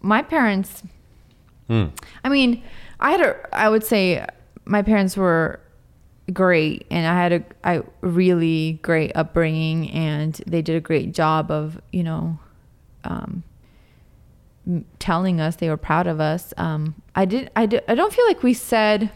[0.00, 0.82] my parents
[1.68, 1.88] Hmm.
[2.24, 2.62] I mean,
[2.98, 4.24] I had a I would say
[4.64, 5.60] my parents were
[6.32, 11.50] great and I had a I really great upbringing and they did a great job
[11.50, 12.38] of, you know,
[13.04, 13.42] um
[14.98, 16.52] telling us they were proud of us.
[16.56, 19.10] Um I did I did, I don't feel like we said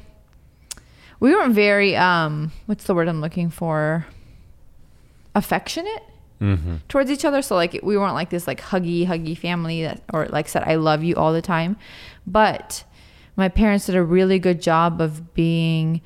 [1.21, 4.07] we weren't very um what's the word I'm looking for?
[5.35, 6.03] affectionate
[6.41, 6.79] Mm-hmm.
[6.89, 7.41] towards each other.
[7.41, 10.75] So like we weren't like this like huggy huggy family that or like said I
[10.75, 11.77] love you all the time.
[12.27, 12.83] But
[13.37, 16.01] my parents did a really good job of being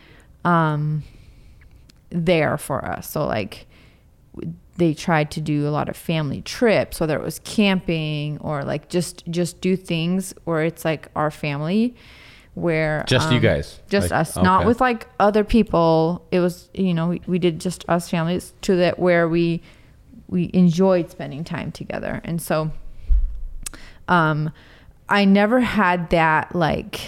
[0.44, 1.04] um
[2.10, 3.08] there for us.
[3.08, 3.66] So like
[4.78, 8.88] they tried to do a lot of family trips whether it was camping or like
[8.88, 11.94] just just do things where it's like our family
[12.54, 13.80] where Just you um, guys?
[13.90, 17.60] just Like, us not with like other people it was you know we, we did
[17.60, 19.62] just us families to that where we
[20.28, 22.72] we enjoyed spending time together and so
[24.08, 24.50] um
[25.08, 27.00] i never had that like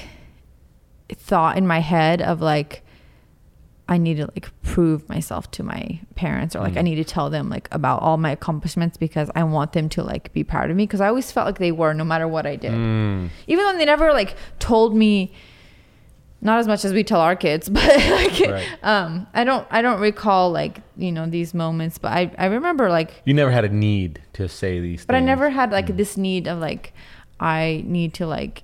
[1.14, 2.82] thought in my head of like
[3.88, 6.78] i need to like prove myself to my parents or like Mm.
[6.78, 10.02] i need to tell them like about all my accomplishments because i want them to
[10.02, 12.46] like be proud of me because i always felt like they were no matter what
[12.46, 13.30] i did Mm.
[13.46, 15.32] even though they never like told me
[16.40, 18.68] not as much as we tell our kids but like Right.
[18.82, 22.88] um i don't i don't recall like you know these moments but i i remember
[22.90, 25.72] like You never had a need to say these but i never had Mm.
[25.72, 26.92] like this need of like
[27.40, 28.62] i need to like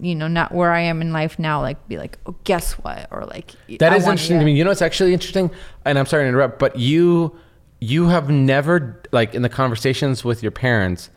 [0.00, 3.06] you know not where i am in life now like be like oh guess what
[3.10, 4.52] or like That I is interesting to me.
[4.52, 5.50] You know, it's actually interesting,
[5.84, 7.36] and I'm sorry to interrupt, but you
[7.80, 11.10] you have never like in the conversations with your parents,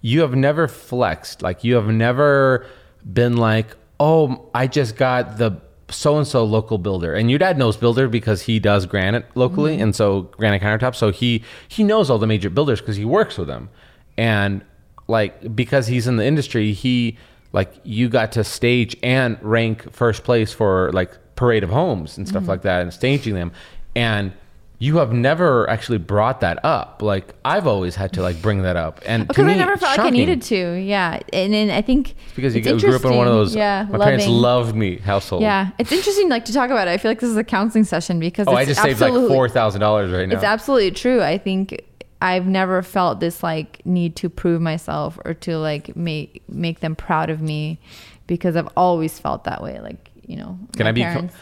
[0.00, 1.42] you have never flexed.
[1.42, 2.66] Like you have never
[3.10, 5.60] been like, oh, I just got the
[5.90, 9.74] so and so local builder, and your dad knows builder because he does granite locally,
[9.74, 9.82] mm-hmm.
[9.84, 10.96] and so granite countertops.
[10.96, 13.70] So he he knows all the major builders because he works with them,
[14.16, 14.64] and
[15.06, 17.16] like because he's in the industry, he
[17.54, 22.28] like you got to stage and rank first place for like parade of homes and
[22.28, 22.50] stuff Mm-hmm.
[22.50, 23.50] like that and staging them
[23.96, 24.32] and
[24.80, 28.76] you have never actually brought that up like i've always had to like bring that
[28.76, 30.74] up and to because me, I never felt like I needed to.
[30.74, 33.54] Yeah, and then I think it's because you it's grew up in one of those.
[33.54, 34.42] Yeah, my parents loving.
[34.42, 36.90] loved me household Yeah, it's interesting like to talk about it.
[36.90, 39.12] I feel like this is a counseling session because oh it's i just saved like
[39.12, 41.22] $4000 right now It's absolutely true.
[41.22, 41.80] I think
[42.24, 46.96] I've never felt this like need to prove myself or to like make make them
[46.96, 47.78] proud of me
[48.26, 49.78] because I've always felt that way.
[49.80, 51.02] Like you know, Can I be?
[51.02, 51.34] parents-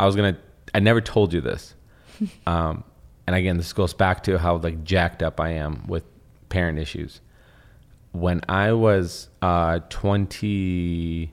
[0.00, 0.36] I was gonna.
[0.74, 1.74] I never told you this.
[2.46, 2.82] Um,
[3.26, 6.04] and again, this goes back to how like jacked up I am with
[6.48, 7.20] parent issues.
[8.12, 11.32] When I was uh, twenty,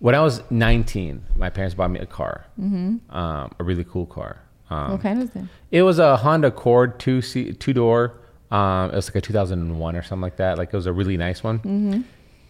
[0.00, 4.40] when I was nineteen, my parents bought me a car, um, a really cool car.
[4.70, 5.44] Um, what kind is it?
[5.70, 8.14] it was a Honda Accord two seat, two door.
[8.50, 10.58] Um, it was like a 2001 or something like that.
[10.58, 11.58] Like it was a really nice one.
[11.58, 12.00] Mm-hmm.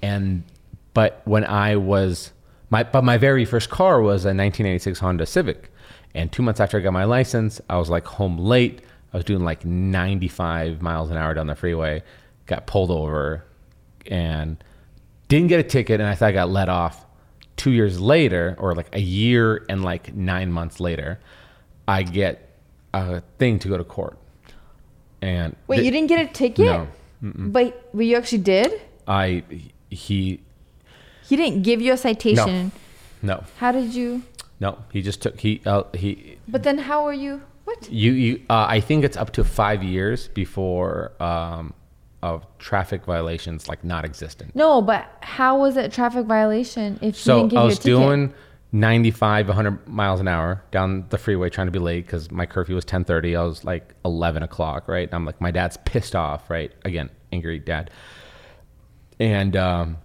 [0.03, 0.45] And
[0.93, 2.33] but when I was
[2.71, 5.71] my but my very first car was a 1986 Honda Civic.
[6.15, 8.81] And two months after I got my license, I was like home late.
[9.13, 12.03] I was doing like 95 miles an hour down the freeway.
[12.47, 13.45] Got pulled over,
[14.07, 14.63] and
[15.29, 16.01] didn't get a ticket.
[16.01, 17.05] And I thought I got let off.
[17.57, 21.21] Two years later, or like a year and like nine months later,
[21.87, 22.59] I get
[22.93, 24.19] a thing to go to court.
[25.23, 26.67] And Wait, th- you didn't get a ticket?
[26.67, 26.89] No.
[27.23, 28.81] But but you actually did?
[29.09, 29.43] I
[29.91, 30.41] he
[31.27, 32.73] He didn't give you a citation.
[33.23, 33.45] no no.
[33.59, 34.23] How did you?
[34.61, 37.43] no he just took he uh, he But then how were you?
[37.65, 37.91] What?
[37.91, 41.73] you you uh, I think it's up to five years before um
[42.23, 44.55] of traffic violations like not existent.
[44.55, 48.33] No, but how was it traffic violation if you So didn't give I was doing
[48.75, 52.75] 95 100 miles an hour down the freeway trying to be late because my curfew
[52.75, 53.39] was 10:30.
[53.39, 55.07] I was like 11 o'clock, right?
[55.07, 56.73] And I'm like my dad's pissed off, right?
[56.85, 57.89] Again, angry dad.
[59.21, 59.99] And um,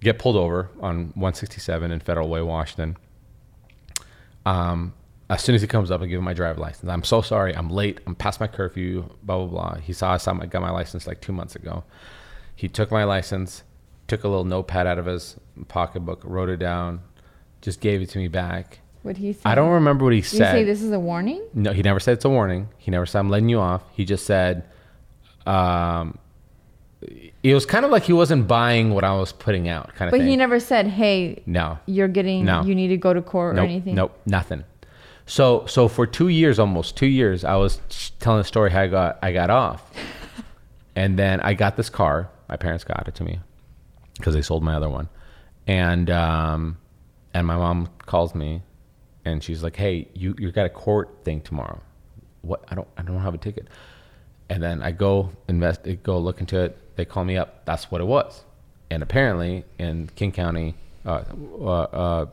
[0.00, 2.96] get pulled over on 167 in Federal Way, Washington.
[4.44, 4.92] Um,
[5.28, 6.90] as soon as he comes up, I give him my driver license.
[6.90, 7.54] I'm so sorry.
[7.54, 8.00] I'm late.
[8.08, 9.08] I'm past my curfew.
[9.22, 9.74] Blah blah blah.
[9.76, 11.84] He saw I saw my, got my license like two months ago.
[12.56, 13.62] He took my license,
[14.08, 15.36] took a little notepad out of his
[15.68, 17.02] pocketbook, wrote it down,
[17.62, 18.78] just gave it to me back.
[19.02, 19.40] What he say?
[19.44, 20.66] I don't remember what he Did he say said.
[20.66, 21.42] this is a warning?
[21.54, 22.68] No, he never said it's a warning.
[22.78, 23.82] He never said I'm letting you off.
[23.92, 24.64] He just said,
[25.46, 26.18] um,
[27.42, 30.12] it was kind of like he wasn't buying what I was putting out, kind of
[30.12, 30.28] But thing.
[30.28, 32.44] he never said, "Hey, no, you're getting.
[32.44, 32.62] No.
[32.62, 34.64] You need to go to court nope, or anything." nope, nothing.
[35.24, 37.80] So, so for two years, almost two years, I was
[38.18, 39.82] telling the story how I got I got off,
[40.94, 42.28] and then I got this car.
[42.50, 43.40] My parents got it to me
[44.18, 45.08] because they sold my other one,
[45.66, 46.76] and um,
[47.34, 48.62] and my mom calls me,
[49.24, 51.80] and she's like, "Hey, you you got a court thing tomorrow.
[52.42, 52.64] What?
[52.68, 53.68] I don't I don't have a ticket."
[54.48, 56.96] And then I go invest, go look into it.
[56.96, 57.64] They call me up.
[57.66, 58.44] That's what it was.
[58.90, 60.74] And apparently, in King County,
[61.06, 61.22] uh,
[61.60, 62.26] uh,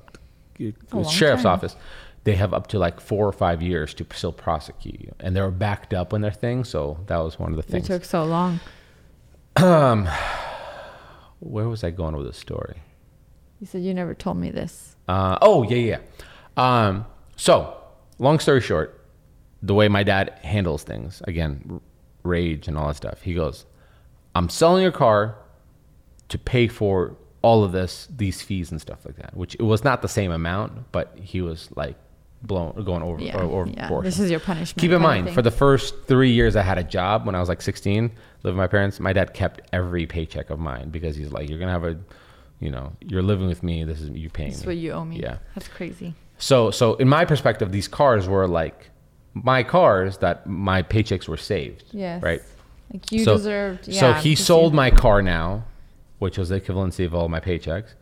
[0.92, 1.54] uh, sheriff's time.
[1.54, 1.76] office,
[2.24, 5.42] they have up to like four or five years to still prosecute you, and they
[5.42, 6.64] were backed up on their thing.
[6.64, 7.88] So that was one of the things.
[7.88, 8.60] It took so long.
[9.58, 10.10] Um,
[11.40, 12.82] Where was I going with this story?
[13.60, 14.96] You said you never told me this.
[15.08, 16.00] Uh, oh yeah, yeah.
[16.58, 17.06] Um,
[17.36, 17.78] so
[18.20, 19.04] long story short,
[19.64, 21.82] the way my dad handles things, again, r-
[22.24, 23.22] rage and all that stuff.
[23.22, 23.66] He goes,
[24.36, 25.36] "I'm selling your car
[26.30, 29.84] to pay for all of this, these fees and stuff like that." Which it was
[29.84, 31.96] not the same amount, but he was like
[32.42, 34.00] blown, going over, Yeah, over yeah.
[34.04, 34.80] This is your punishment.
[34.80, 37.50] Keep in mind, for the first three years I had a job when I was
[37.50, 38.12] like 16, living
[38.44, 41.68] with my parents, my dad kept every paycheck of mine because he's like, you're going
[41.68, 41.98] to have a,
[42.60, 43.84] you know, you're living with me.
[43.84, 44.66] This is you paying me.
[44.66, 45.20] what you owe me.
[45.20, 45.38] Yeah.
[45.56, 46.16] That's crazy.
[46.38, 48.90] So, so in my perspective, these cars were like
[49.34, 51.84] my cars that my paychecks were saved.
[51.92, 52.22] Yes.
[52.22, 52.42] Right.
[52.92, 53.88] Like you so, deserved.
[53.88, 55.66] Yeah, so he sold my car now,
[56.20, 57.94] which was the equivalency of all my paychecks,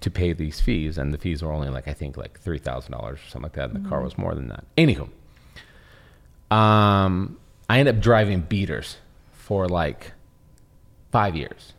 [0.00, 2.92] to pay these fees, and the fees were only like I think like three thousand
[2.92, 3.70] dollars or something like that.
[3.70, 4.64] And the car was more than that.
[4.76, 5.08] Anywho,
[6.54, 7.38] um,
[7.68, 8.98] I ended up driving beaters
[9.32, 10.12] for like
[11.10, 11.72] five years,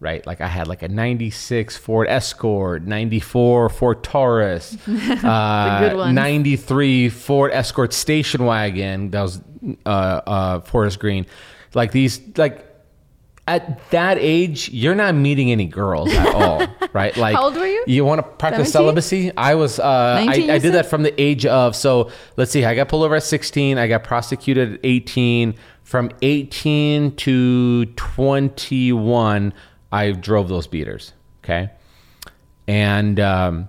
[0.00, 0.26] right?
[0.26, 7.92] Like I had like a '96 Ford Escort, '94 Ford Taurus, uh, '93 Ford Escort
[7.92, 9.10] station wagon.
[9.10, 9.40] That was
[9.84, 11.26] uh, uh, forest green.
[11.74, 12.66] Like these, like
[13.48, 17.16] at that age, you're not meeting any girls at all, right?
[17.16, 17.84] Like, How old were you?
[17.86, 18.72] You want to practice 17?
[18.72, 19.36] celibacy?
[19.36, 19.78] I was.
[19.78, 21.76] Uh, I, 19, you I did that from the age of.
[21.76, 22.64] So let's see.
[22.64, 23.78] I got pulled over at 16.
[23.78, 25.54] I got prosecuted at 18.
[25.84, 29.54] From 18 to 21,
[29.92, 31.12] I drove those beaters.
[31.44, 31.70] Okay,
[32.66, 33.68] and um,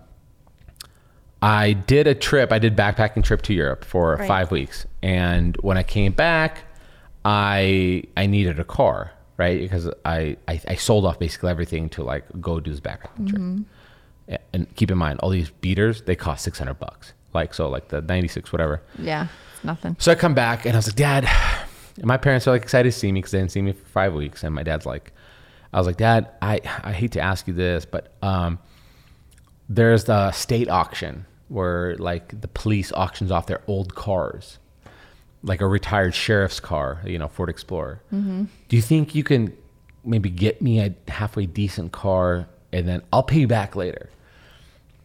[1.41, 2.51] I did a trip.
[2.51, 4.27] I did backpacking trip to Europe for Right.
[4.27, 6.63] five weeks, and when I came back,
[7.23, 9.59] I I needed a car, right?
[9.59, 13.65] Because I I, I sold off basically everything to like go do this backpacking trip.
[14.51, 17.13] And keep in mind, all these beaters they cost six hundred bucks.
[17.33, 18.81] Like so, like the ninety six, whatever.
[18.97, 19.27] Yeah.
[19.63, 19.95] Nothing.
[19.99, 21.25] So I come back and I was like, Dad,
[21.97, 23.85] and my parents are like excited to see me because they didn't see me for
[23.85, 24.43] five weeks.
[24.43, 25.11] And my dad's like,
[25.73, 28.59] I was like, Dad, I, I hate to ask you this, but um,
[29.69, 34.59] there's the state auction where like the police auctions off their old cars,
[35.43, 38.01] like a retired sheriff's car, you know, Ford Explorer.
[38.69, 39.55] Do you think you can
[40.03, 44.09] maybe get me a halfway decent car and then I'll pay you back later?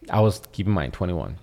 [0.09, 1.37] I was keep in mind 21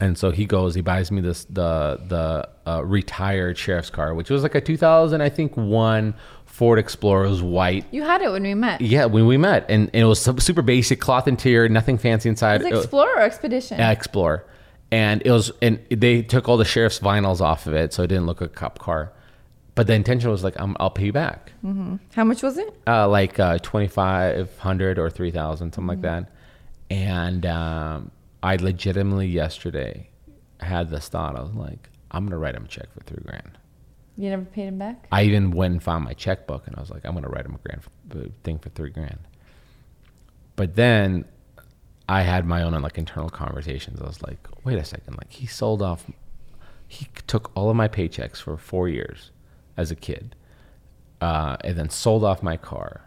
[0.00, 4.28] and so he goes he buys me this the the uh, retired sheriff's car which
[4.30, 7.84] was like a 2000 i think one ford explorer was white.
[7.90, 8.80] You had it when we met.
[8.80, 9.66] yeah when we met.
[9.68, 12.62] And, and it was super basic cloth interior nothing fancy inside.
[12.62, 13.78] It was- Explorer or Expedition.
[13.78, 14.46] yeah, explorer.
[14.90, 18.06] And it was and they took all the sheriff's vinyls off of it so it
[18.06, 19.12] didn't look like a cop car.
[19.74, 21.52] But the intention was like I'm, i'll pay you back.
[22.14, 22.72] How much was it?
[22.86, 26.30] uh, like uh, 2500 or 3000 something like that.
[26.90, 28.10] And um,
[28.46, 30.08] i legitimately yesterday
[30.60, 33.58] had this thought i was like i'm gonna write him a check for three grand
[34.16, 35.06] You never paid him back?
[35.12, 37.54] i even went and found my checkbook and i was like i'm gonna write him
[37.54, 39.18] a grand for, thing for three grand
[40.54, 41.24] but then
[42.08, 45.46] i had my own like internal conversations i was like wait a second like he
[45.46, 46.06] sold off
[46.88, 49.30] he took all of my paychecks for four years
[49.76, 50.36] as a kid
[51.20, 53.02] uh, and then sold off my car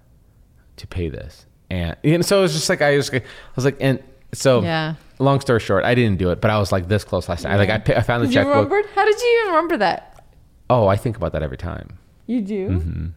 [0.78, 1.46] to pay this.
[1.70, 3.22] And, and so it was just like I was, I
[3.56, 4.04] was like, and
[4.34, 4.96] so Yeah.
[5.20, 7.58] long story short, I didn't do it, but I was like this close last night.
[7.58, 8.56] Like I, pi- I found the you checkbook.
[8.56, 8.82] remember?
[8.96, 10.24] How did you even remember that?
[10.70, 11.98] Oh, I think about that every time.
[12.28, 13.12] You do?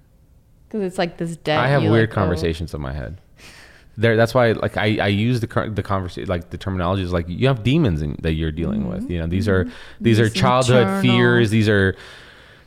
[0.68, 1.58] Because it's like this debt.
[1.58, 1.66] Mm-hmm.
[1.66, 3.20] I have weird like, conversations in my head.
[3.98, 7.28] There, that's why like I, I use the the conversation like the terminology is like
[7.28, 9.10] you have demons in, that you're dealing with.
[9.10, 9.68] You know these are
[10.00, 11.50] these are childhood internal- fears.
[11.50, 11.94] These are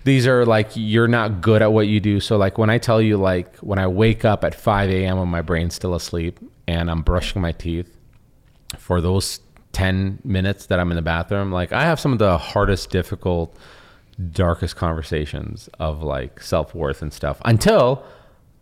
[0.03, 2.19] these are like you're not good at what you do.
[2.19, 5.17] So like when I tell you like when I wake up at 5 a.m.
[5.17, 6.37] when my brain's still asleep
[6.67, 7.94] and I'm brushing my teeth
[8.77, 9.39] for those
[9.73, 13.55] 10 minutes that I'm in the bathroom, like I have some of the hardest, difficult,
[14.31, 18.03] darkest conversations of like self worth and stuff until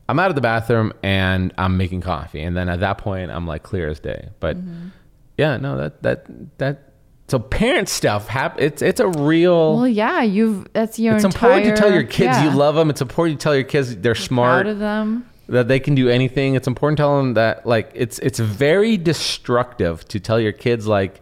[0.10, 2.42] I'm out of the bathroom and I'm making coffee.
[2.42, 4.30] And then at that point, I'm like clear as day.
[4.40, 4.90] But mm-hmm.
[5.38, 6.90] yeah, no, that that that.
[7.30, 9.78] So parent stuff, hap- it's it's a real.
[9.78, 11.54] Well, yeah, you've that's your it's entire.
[11.54, 12.90] important to tell your kids yeah, you love them.
[12.90, 15.30] It's important to tell your kids they're smart, Proud of them.
[15.54, 16.56] That they can do anything.
[16.56, 20.88] It's important to tell them that like it's it's very destructive to tell your kids
[20.88, 21.22] like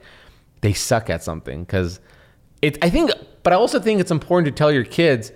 [0.61, 1.99] they suck at something because
[2.61, 2.77] it.
[2.83, 3.11] I think,
[3.43, 5.31] but I also think it's important to tell your kids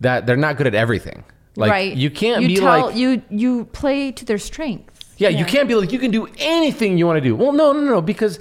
[0.00, 1.24] that they're not good at everything.
[1.56, 1.96] Like right.
[1.96, 5.14] you can't you be tell, like you you play to their strengths.
[5.18, 7.36] yeah, you can't be like you can do anything you want to do.
[7.36, 8.40] Well, no, no, no, because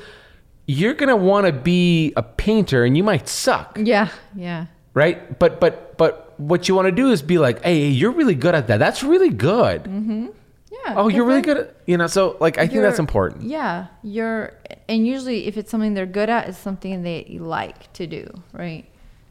[0.65, 4.65] you're gonna want to be a painter and you might suck, Yeah, yeah.
[4.95, 5.37] right?
[5.37, 8.55] But but but what you want to do is be like, hey, you're really good
[8.55, 8.77] at that.
[8.77, 9.83] That's really good.
[9.83, 10.27] Mm-hmm.
[10.71, 10.95] Yeah.
[10.97, 12.07] Oh, you're really good at you know.
[12.07, 13.43] So like, I think that's important.
[13.43, 14.53] Yeah, you're,
[14.89, 18.85] and usually if it's something they're good at, it's something they like to do, right?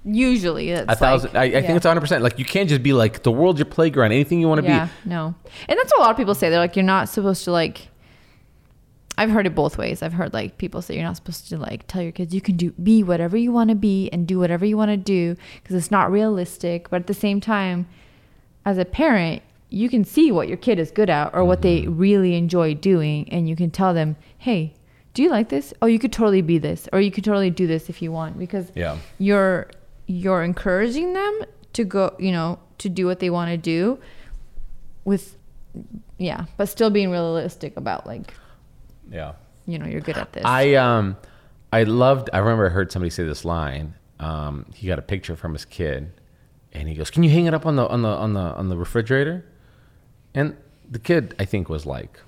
[0.05, 1.35] Usually, it's A thousand.
[1.35, 2.01] Like, I, I think it's 100.
[2.01, 4.13] percent Like you can't just be like the world's your playground.
[4.13, 4.69] Anything you want to be.
[4.69, 5.11] yeah, be.
[5.11, 5.35] no,
[5.69, 6.51] and that's what a lot of people say.
[6.51, 7.89] They're like, you're not supposed to like.
[9.19, 10.03] I've heard it both ways.
[10.03, 12.57] I've heard like people say you're not supposed to like tell your kids you can
[12.57, 15.77] do be whatever you want to be and do whatever you want to do because
[15.77, 16.89] it's not realistic.
[16.91, 17.87] But at the same time,
[18.65, 21.83] as a parent, you can see what your kid is good at or what they
[21.83, 21.99] Mm-hmm.
[21.99, 24.75] really enjoy doing, and you can tell them, "Hey,
[25.15, 25.75] do you like this?
[25.83, 28.39] Oh, you could totally be this, or you could totally do this if you want."
[28.39, 28.97] Because Yeah.
[29.19, 29.69] you're
[30.07, 31.41] you're encouraging them
[31.75, 33.99] to go, you know, to do what they want to do,
[35.05, 35.37] with
[36.19, 38.33] yeah, but still being realistic about like,
[39.13, 39.33] Yeah.
[39.67, 40.45] you know, you're good at this.
[40.45, 41.17] I um,
[41.73, 42.31] I loved.
[42.33, 43.95] I remember I heard somebody say this line.
[44.19, 46.13] Um, he got a picture from his kid,
[46.73, 48.69] and he goes, "Can you hang it up on the on the on the on
[48.69, 49.45] the refrigerator?"
[50.35, 50.57] And
[50.91, 52.19] the kid, I think, was like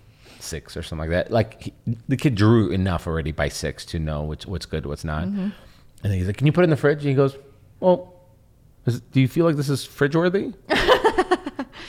[0.40, 1.30] six or something like that.
[1.30, 1.72] Like he,
[2.08, 5.24] the kid drew enough already by six to know which what's good, what's not.
[5.24, 5.52] And
[6.02, 7.36] then he's like, "Can you put it in the fridge?" And he goes,
[7.80, 8.12] "Well,
[8.86, 10.52] is, do you feel like this is fridge worthy?"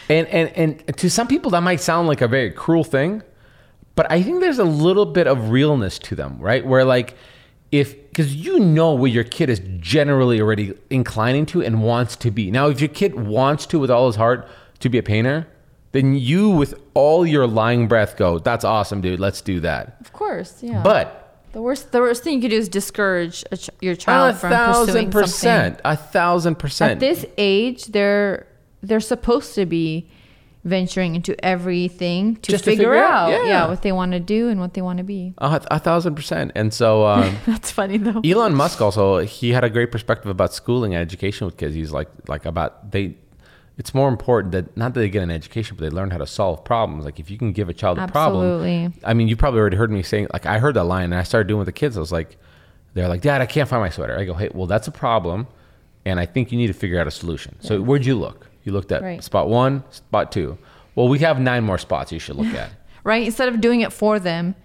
[0.10, 3.24] and and and to some people that might sound like a very cruel thing,
[3.96, 6.66] but I think there's a little bit of realness to them, right?
[6.66, 7.16] Where like
[7.72, 12.32] if because you know what your kid is generally already inclining to and wants to
[12.32, 12.52] be.
[12.52, 14.48] Now, if your kid wants to with all his heart
[14.80, 15.48] to be a painter,
[15.92, 19.20] then you with all your lying breath go, "That's awesome, dude.
[19.20, 20.84] Let's do that." of course, yeah.
[20.84, 24.36] But the worst the worst thing you could do is discourage a ch- your child
[24.36, 25.12] from pursuing something.
[25.12, 26.92] percent, a thousand percent.
[26.94, 28.46] At this age, they're
[28.84, 30.10] they're supposed to be
[30.66, 33.46] venturing into everything to, Just to figure, figure out, out, yeah.
[33.46, 33.68] yeah.
[33.68, 35.34] what they want to do and what they want to be.
[35.38, 36.52] A, a thousand percent.
[36.56, 38.20] And so um, That's funny though.
[38.26, 41.76] Elon Musk also he had a great perspective about schooling and education with kids.
[41.76, 43.16] He's like like about they
[43.78, 46.28] it's more important that not that they get an education, but they learn how to
[46.28, 47.06] solve problems.
[47.06, 48.94] Like if you can give a child a problem.
[49.04, 51.24] I mean, you probably already heard me saying like I heard that line and I
[51.24, 51.96] started doing with the kids.
[51.96, 52.38] I was like,
[52.96, 54.18] they're like, Dad, I can't find my sweater.
[54.18, 55.48] I go, Hey, well that's a problem
[56.06, 57.56] and I think you need to figure out a solution.
[57.60, 58.48] So where'd you look?
[58.66, 59.24] You looked at Right.
[59.24, 60.58] spot one, spot two.
[60.96, 62.72] Well, we have nine more spots you should look at.
[63.06, 63.26] right?
[63.26, 64.56] Instead of doing it for them,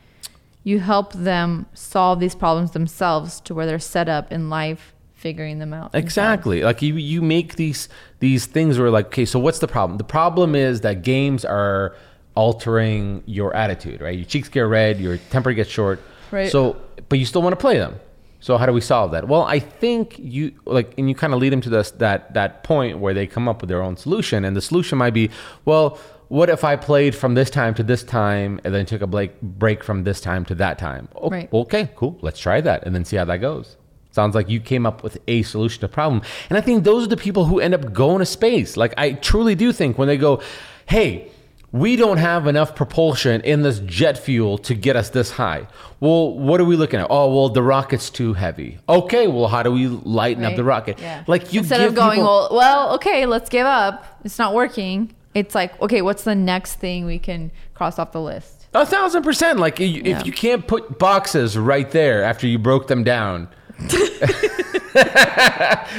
[0.64, 5.58] you help them solve these problems themselves to where they're set up in life figuring
[5.58, 5.92] them out.
[5.92, 6.04] themselves.
[6.04, 6.62] Exactly.
[6.62, 7.88] Like you, you make these
[8.20, 9.98] these things where like, okay, so what's the problem?
[9.98, 11.94] The problem is that games are
[12.34, 14.16] altering your attitude, right?
[14.16, 16.00] Your cheeks get red, your temper gets short.
[16.30, 16.50] Right.
[16.50, 16.76] So,
[17.08, 17.98] but you still want to play them.
[18.40, 19.28] So how do we solve that?
[19.28, 22.62] Well, I think you like, and you kind of lead them to this that that
[22.64, 25.30] point where they come up with their own solution, and the solution might be,
[25.66, 29.06] well, what if I played from this time to this time, and then took a
[29.06, 31.08] break break from this time to that time?
[31.16, 31.52] O- Right.
[31.52, 32.18] Okay, cool.
[32.22, 33.76] Let's try that, and then see how that goes.
[34.12, 36.22] Sounds like you came up with a solution to the problem.
[36.48, 38.76] And I think those are the people who end up going to space.
[38.76, 40.40] Like, I truly do think when they go,
[40.86, 41.30] hey,
[41.72, 45.66] we don't have enough propulsion in this jet fuel to get us this high.
[46.00, 47.06] Well, what are we looking at?
[47.10, 48.78] Oh, well, the rocket's too heavy.
[48.88, 50.98] Okay, well, how do we lighten up the rocket?
[50.98, 51.22] Yeah.
[51.28, 54.04] Like, you instead give of going, people- well, well, okay, let's give up.
[54.24, 55.14] It's not working.
[55.34, 58.66] It's like, okay, what's the next thing we can cross off the list?
[58.74, 59.60] A thousand percent.
[59.60, 60.18] Like, you- Yeah.
[60.18, 63.48] if you can't put boxes right there after you broke them down.
[63.88, 63.96] do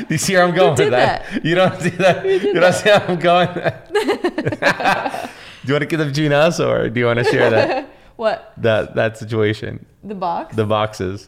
[0.10, 1.46] you see where I'm going with that?
[1.46, 2.26] You don't see that?
[2.26, 3.50] You don't see how I'm going?
[5.64, 7.90] do you want to give them between us or do you want to share that
[8.18, 8.54] What?
[8.58, 9.86] that that situation?
[10.04, 10.56] The box?
[10.56, 11.28] The boxes.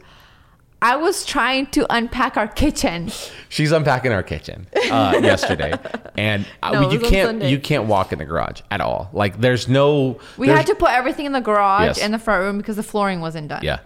[0.82, 3.10] I was trying to unpack our kitchen.
[3.48, 5.72] She's unpacking our kitchen uh, yesterday,
[6.18, 7.50] and uh, No, you can't Sunday.
[7.50, 9.08] you can't walk in the garage at all.
[9.14, 10.20] Like there's no.
[10.36, 11.98] We there's- had to put everything in the garage Yes.
[12.00, 13.62] and the front room because the flooring wasn't done.
[13.62, 13.78] Yeah,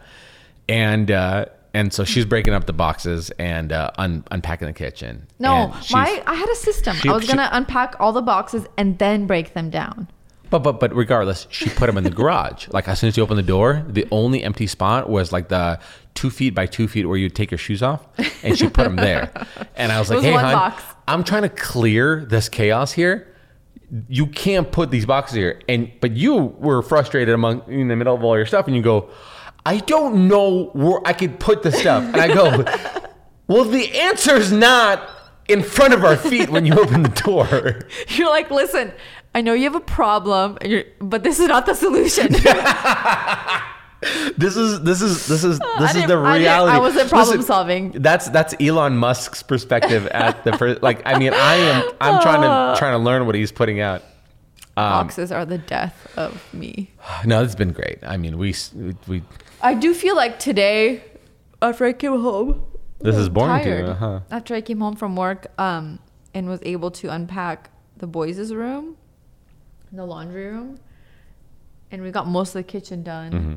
[0.69, 5.27] and uh, and so she's breaking up the boxes and uh, un- unpacking the kitchen.
[5.39, 6.97] No, my I had a system.
[6.97, 10.09] she- I was she- gonna unpack all the boxes and then break them down.
[10.51, 12.69] But but but regardless, she put them in the garage.
[12.69, 15.79] Like as soon as you open the door, the only empty spot was like the
[16.15, 18.07] two feet by two feet where you'd take your shoes off,
[18.43, 19.31] and she put them there.
[19.77, 20.83] And I was like, was "Hey, hon, box.
[21.07, 23.33] I'm trying to clear this chaos here.
[24.09, 28.15] You can't put these boxes here." And but you were frustrated among in the middle
[28.15, 29.11] of all your stuff, and you go.
[29.67, 32.03] I don't know where I could put the stuff.
[32.03, 32.65] And I go,
[33.49, 35.11] well, the answer's not
[35.49, 37.81] in front of our feet when you open the door.
[38.09, 38.93] You're like, listen,
[39.35, 40.59] I know you have a problem,
[41.01, 42.35] but this is not the solution.
[44.37, 46.73] This is this is this is uh, this is the reality.
[46.73, 47.91] I wasn't problem Listen, solving.
[47.91, 50.83] That's that's Elon Musk's perspective at the first.
[50.89, 54.03] Like, I mean, I am I'm trying to trying to learn what he's putting out.
[54.77, 56.93] Um, Boxes are the death of me.
[57.25, 57.99] No, it's been great.
[58.05, 58.55] I mean, we
[59.09, 59.25] we,
[59.61, 61.03] I do feel like today,
[61.61, 62.65] after I came home,
[63.01, 63.97] This is boring to you, tired.
[63.97, 64.21] huh?
[64.31, 65.99] After I came home from work, um,
[66.35, 68.97] and was able to unpack the boys' room,
[69.93, 70.79] the laundry room,
[71.91, 73.33] and we got most of the kitchen done.
[73.33, 73.55] Mm-hmm.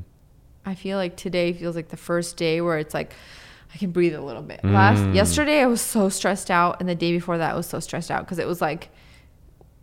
[0.65, 3.13] I feel like today feels like the first day where it's like
[3.73, 4.63] I can breathe a little bit.
[4.63, 5.15] Last Mm.
[5.15, 8.11] yesterday I was so stressed out, and the day before that I was so stressed
[8.11, 8.89] out because it was like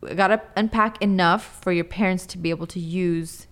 [0.08, 3.46] I gotta unpack enough for your parents to be able to use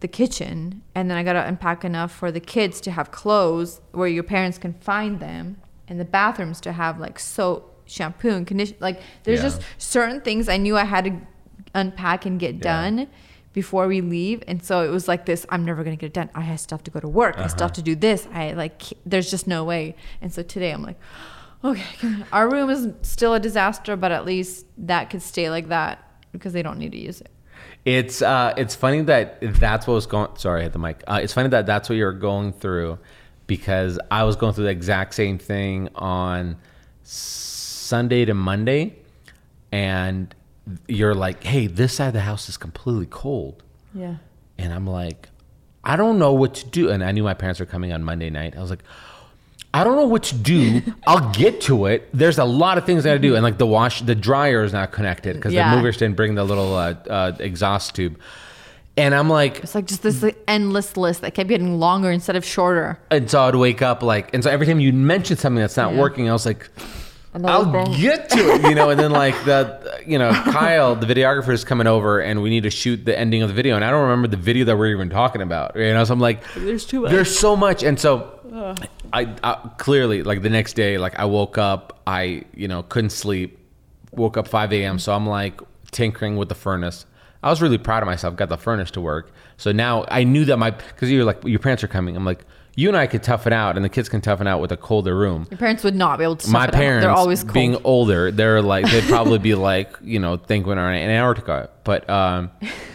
[0.00, 4.06] the kitchen and then i gotta unpack enough for the kids to have clothes where
[4.08, 5.56] your parents can find them
[5.88, 9.44] and the bathrooms to have like soap shampoo and condition like there's Yeah.
[9.48, 11.16] just certain things i knew i had to
[11.74, 12.60] unpack and get Yeah.
[12.60, 13.06] done
[13.52, 16.28] before we leave and so it was like this i'm never gonna get it done
[16.34, 17.64] i still have stuff to go to work i still Uh-huh.
[17.66, 20.98] have to do this i like there's just no way and so today i'm like
[21.62, 21.84] okay
[22.32, 26.02] our room is still a disaster but at least that could stay like that
[26.32, 27.30] because they don't need to use it
[27.84, 30.30] It's uh, it's funny that that's what was going.
[30.36, 31.04] Sorry, I hit the mic.
[31.06, 32.98] Uh, it's funny that that's what you're going through,
[33.46, 36.56] because I was going through the exact same thing on
[37.02, 38.96] Sunday to Monday,
[39.70, 40.34] and
[40.88, 43.62] you're like, "Hey, this side of the house is completely cold,"
[43.94, 44.16] yeah
[44.58, 45.28] and I'm like,
[45.82, 48.30] "I don't know what to do." And I knew my parents were coming on Monday
[48.30, 48.56] night.
[48.56, 48.82] I was like.
[49.76, 50.82] I don't know what to do.
[51.08, 52.08] I'll get to it.
[52.14, 54.72] There's a lot of things I gotta do, and like the wash, the dryer is
[54.72, 55.68] not connected because Yeah.
[55.68, 58.16] the movers didn't bring the little uh, uh, exhaust tube.
[58.96, 62.36] And I'm like, It's like just this like, endless list that kept getting longer instead
[62.36, 63.00] of shorter.
[63.10, 65.92] and so I'd wake up like, and so every time you mention something that's not
[65.94, 65.98] Yeah.
[66.00, 66.70] working, I was like,
[67.42, 67.92] I'll thing.
[68.00, 68.90] get to it, you know.
[68.90, 72.62] And then like the, you know, Kyle, the videographer, is coming over, and we need
[72.62, 74.92] to shoot the ending of the video, and I don't remember the video that we're
[74.92, 76.04] even talking about, you know.
[76.04, 77.10] So I'm like, There's too much.
[77.10, 78.38] There's so much, and so
[79.12, 83.10] I, I clearly like the next day, like I woke up, I you know couldn't
[83.10, 83.58] sleep,
[84.12, 84.98] woke up 5 a.m.
[84.98, 85.60] So I'm like
[85.90, 87.06] tinkering with the furnace.
[87.42, 88.36] I was really proud of myself.
[88.36, 89.32] Got the furnace to work.
[89.56, 92.16] So now I knew that my because you're like your parents are coming.
[92.16, 92.44] I'm like
[92.76, 94.72] you and I could tough it out, and the kids can tough it out with
[94.72, 95.46] a colder room.
[95.50, 96.50] Your parents would not be able to.
[96.50, 97.54] My parents, they're always cold.
[97.54, 102.08] being older, they're like they'd probably be like you know think we're in Antarctica, but
[102.10, 102.50] um,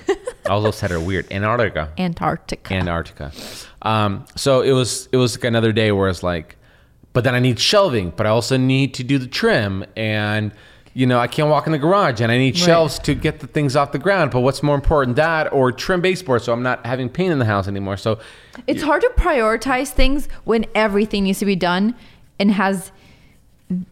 [0.08, 1.92] I also said it weird Antarctica.
[1.98, 2.74] Antarctica.
[2.74, 3.32] Antarctica.
[3.82, 6.58] Um, so it was it was like another day where it's like,
[7.14, 10.52] but then I need shelving, but I also need to do the trim, and
[10.94, 12.66] you know I can't walk in the garage, and I need Right.
[12.66, 14.32] shelves to get the things off the ground.
[14.32, 17.46] But what's more important, that or trim baseboards so I'm not having pain in the
[17.46, 17.98] house anymore.
[17.98, 18.20] So
[18.68, 21.96] it's hard to prioritize things when everything needs to be done
[22.40, 22.92] and has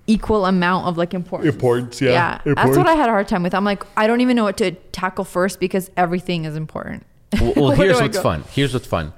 [0.08, 1.54] equal amount of like importance.
[1.54, 2.42] Importance, yeah.
[2.46, 3.54] Yeah, that's what I had a hard time with.
[3.54, 7.06] I'm like, I don't even know what to tackle first because everything is important.
[7.40, 8.24] well, well, here's what's go?
[8.24, 8.44] fun.
[8.52, 9.14] Here's what's fun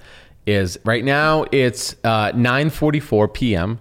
[0.45, 3.79] is right now it's uh, 9:44 p.m.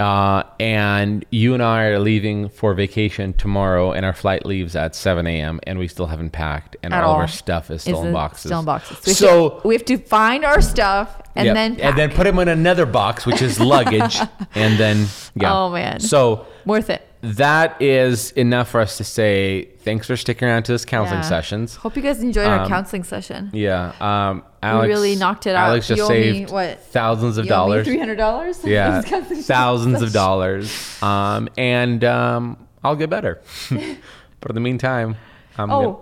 [0.00, 4.94] Uh, and you and I are leaving for vacation tomorrow, and our flight leaves at
[4.94, 5.60] 7 a.m.
[5.64, 7.20] and we still haven't packed, and At all of all.
[7.20, 8.48] our stuff is still Is in boxes.
[8.48, 8.98] Still in boxes.
[9.06, 11.54] we, So, have to, we have to find our stuff and Yep.
[11.54, 14.18] then and then put them in another box, which is luggage,
[14.54, 15.54] and then yeah.
[15.54, 16.00] Oh, man.
[16.00, 17.06] So worth it.
[17.22, 21.28] That is enough for us to say thanks for sticking around to this counseling Yeah.
[21.28, 21.76] sessions.
[21.76, 23.50] Hope you guys enjoyed our Um, counseling session.
[23.52, 25.68] Yeah, um, Alex really knocked it out.
[25.68, 26.80] Alex just You owe me, saved what?
[26.84, 27.86] thousands of dollars.
[27.86, 28.60] Three hundred dollars.
[28.64, 31.02] yeah, thousands of dollars.
[31.02, 33.40] Um, and um, I'll get better.
[33.70, 35.16] but in the meantime,
[35.58, 35.82] I'm Oh.
[35.82, 35.96] gonna-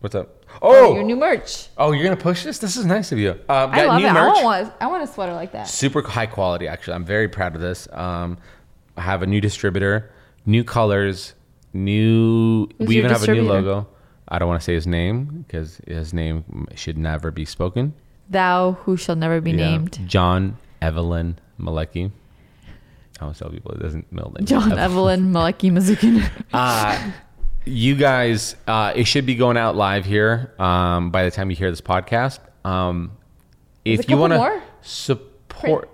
[0.00, 0.28] what's up?
[0.62, 1.66] Oh, Your new merch.
[1.78, 2.58] oh, you're gonna push this?
[2.58, 3.30] This is nice of you.
[3.48, 4.10] Um, I got love new it.
[4.10, 4.42] I merch.
[4.44, 5.66] want, I want a sweater like that.
[5.68, 6.94] Super high quality, actually.
[6.94, 7.88] I'm very proud of this.
[7.92, 8.38] Um,
[8.96, 10.12] I have a new distributor,
[10.46, 11.34] new colors,
[11.72, 12.66] new.
[12.78, 13.88] Who's we even have a new logo.
[14.28, 17.92] I don't want to say his name because his name should never be spoken.
[18.30, 19.56] Thou who shall never be Yeah.
[19.56, 20.00] named.
[20.06, 22.10] John Evelyn Malecki.
[23.20, 24.46] I want to tell people it doesn't middle name.
[24.46, 26.28] John Evelyn Malaki Mazukin.
[26.52, 27.12] Uh,
[27.64, 31.56] you guys, uh, it should be going out live here um, by the time you
[31.56, 32.40] hear this podcast.
[32.64, 33.12] Um,
[33.84, 35.90] if you want to support,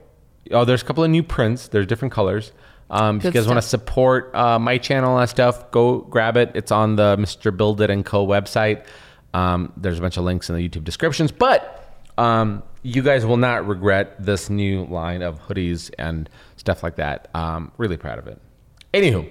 [0.53, 1.69] oh, there's a couple of new prints.
[1.69, 2.53] There's different colors.
[2.91, 6.51] Um, if you guys want to support uh, my channel and stuff, go grab it.
[6.55, 7.57] It's on the Mr.
[7.57, 8.27] Build It and Co.
[8.27, 8.85] website.
[9.33, 13.37] Um, there's a bunch of links in the YouTube descriptions, but um, you guys will
[13.37, 17.29] not regret this new line of hoodies and stuff like that.
[17.35, 18.41] Um, really proud of it.
[18.93, 19.31] Anywho,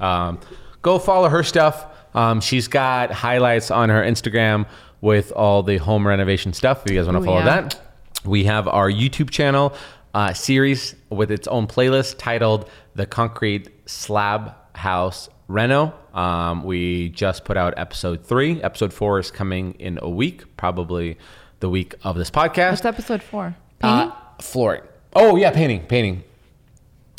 [0.00, 0.38] um,
[0.82, 1.86] go follow her stuff.
[2.14, 4.66] Um, she's got highlights on her Instagram
[5.00, 6.84] with all the home renovation stuff.
[6.84, 7.62] If you guys want to follow yeah.
[7.62, 7.80] that.
[8.24, 9.72] We have our YouTube channel
[10.18, 17.44] uh, series with its own playlist titled "The Concrete Slab House Reno." Um, we just
[17.44, 18.60] put out episode three.
[18.60, 21.18] Episode four is coming in a week, probably
[21.60, 22.70] the week of this podcast.
[22.70, 23.54] What's episode four?
[23.78, 24.10] Painting?
[24.10, 24.82] Uh, flooring.
[25.14, 26.24] Oh yeah, painting, painting.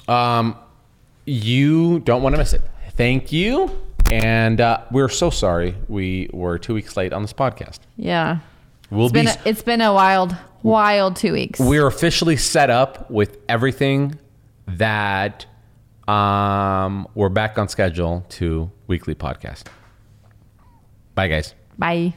[0.09, 0.57] Um,
[1.23, 2.61] you don't want to miss it.
[2.97, 3.71] Thank you,
[4.11, 7.79] and uh, we're so sorry we were two weeks late on this podcast.
[7.95, 8.39] yeah.
[8.91, 9.19] We'll It's be.
[9.21, 11.59] been a, it's been a wild, wild two weeks.
[11.59, 14.17] we're officially set up with everything
[14.67, 15.45] that
[16.07, 19.65] um, we're back on schedule to weekly podcast.
[21.15, 21.53] Bye, guys.
[21.77, 22.13] Bye.